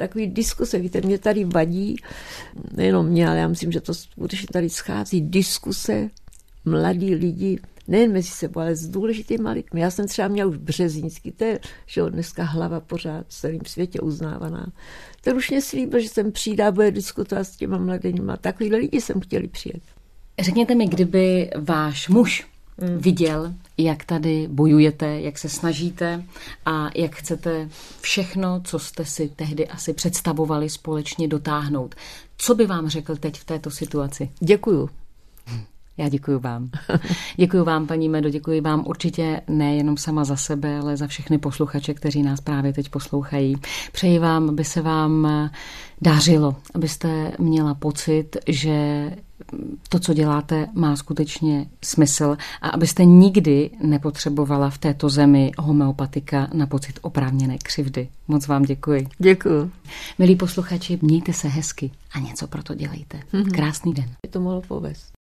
takový 0.00 0.26
diskuse. 0.26 0.78
Víte, 0.78 1.00
mě 1.00 1.18
tady 1.18 1.44
vadí, 1.44 1.96
nejenom 2.76 3.06
mě, 3.06 3.28
ale 3.28 3.38
já 3.38 3.48
myslím, 3.48 3.72
že 3.72 3.80
to 3.80 3.94
skutečně 3.94 4.48
tady 4.52 4.70
schází 4.70 5.20
diskuse 5.20 6.10
mladí 6.64 7.14
lidi, 7.14 7.58
nejen 7.88 8.12
mezi 8.12 8.28
sebou, 8.28 8.60
ale 8.60 8.76
s 8.76 8.88
důležitými 8.88 9.48
lidmi. 9.50 9.80
Já 9.80 9.90
jsem 9.90 10.08
třeba 10.08 10.28
měla 10.28 10.50
už 10.50 10.56
Březínský, 10.56 11.32
to 11.32 11.44
je 11.44 11.60
že 11.86 12.02
dneska 12.02 12.44
hlava 12.44 12.80
pořád 12.80 13.26
v 13.26 13.32
celém 13.32 13.60
světě 13.66 14.00
uznávaná. 14.00 14.72
Ten 15.20 15.36
už 15.36 15.50
mě 15.50 15.62
slíbil, 15.62 16.00
že 16.00 16.08
jsem 16.08 16.32
přijde 16.32 16.64
a 16.64 16.70
bude 16.70 16.90
diskutovat 16.90 17.44
s 17.44 17.56
těma 17.56 17.78
mladými. 17.78 18.32
Takovýhle 18.40 18.78
lidi 18.78 19.00
jsem 19.00 19.20
chtěli 19.20 19.48
přijet. 19.48 19.82
Řekněte 20.40 20.74
mi, 20.74 20.86
kdyby 20.86 21.50
váš 21.58 22.08
muž. 22.08 22.46
Viděl, 22.96 23.54
jak 23.78 24.04
tady 24.04 24.48
bojujete, 24.50 25.20
jak 25.20 25.38
se 25.38 25.48
snažíte 25.48 26.24
a 26.66 26.90
jak 26.96 27.14
chcete 27.14 27.68
všechno, 28.00 28.60
co 28.64 28.78
jste 28.78 29.04
si 29.04 29.28
tehdy 29.28 29.68
asi 29.68 29.92
představovali, 29.92 30.70
společně 30.70 31.28
dotáhnout. 31.28 31.94
Co 32.36 32.54
by 32.54 32.66
vám 32.66 32.88
řekl 32.88 33.16
teď 33.16 33.38
v 33.38 33.44
této 33.44 33.70
situaci? 33.70 34.30
Děkuju. 34.40 34.90
Já 35.96 36.08
děkuji 36.08 36.38
vám. 36.38 36.70
Děkuji 37.36 37.64
vám, 37.64 37.86
paní 37.86 38.08
Medo, 38.08 38.30
děkuji 38.30 38.60
vám 38.60 38.84
určitě 38.86 39.40
nejenom 39.48 39.96
sama 39.96 40.24
za 40.24 40.36
sebe, 40.36 40.78
ale 40.78 40.96
za 40.96 41.06
všechny 41.06 41.38
posluchače, 41.38 41.94
kteří 41.94 42.22
nás 42.22 42.40
právě 42.40 42.72
teď 42.72 42.88
poslouchají. 42.88 43.56
Přeji 43.92 44.18
vám, 44.18 44.48
aby 44.48 44.64
se 44.64 44.82
vám 44.82 45.28
dařilo, 46.02 46.56
abyste 46.74 47.32
měla 47.38 47.74
pocit, 47.74 48.36
že 48.46 49.10
to, 49.88 49.98
co 49.98 50.14
děláte, 50.14 50.68
má 50.74 50.96
skutečně 50.96 51.66
smysl 51.84 52.36
a 52.62 52.68
abyste 52.68 53.04
nikdy 53.04 53.70
nepotřebovala 53.82 54.70
v 54.70 54.78
této 54.78 55.08
zemi 55.08 55.52
homeopatika 55.58 56.48
na 56.52 56.66
pocit 56.66 56.98
oprávněné 57.02 57.58
křivdy. 57.58 58.08
Moc 58.28 58.46
vám 58.46 58.62
děkuji. 58.62 59.08
Děkuji. 59.18 59.70
Milí 60.18 60.36
posluchači, 60.36 60.98
mějte 61.02 61.32
se 61.32 61.48
hezky 61.48 61.90
a 62.12 62.18
něco 62.18 62.46
pro 62.46 62.62
to 62.62 62.74
dělejte. 62.74 63.20
Mm-hmm. 63.32 63.50
Krásný 63.50 63.94
den. 63.94 64.10
Je 64.26 64.30
to 64.30 64.40
mohlo 64.40 64.60
povést. 64.60 65.12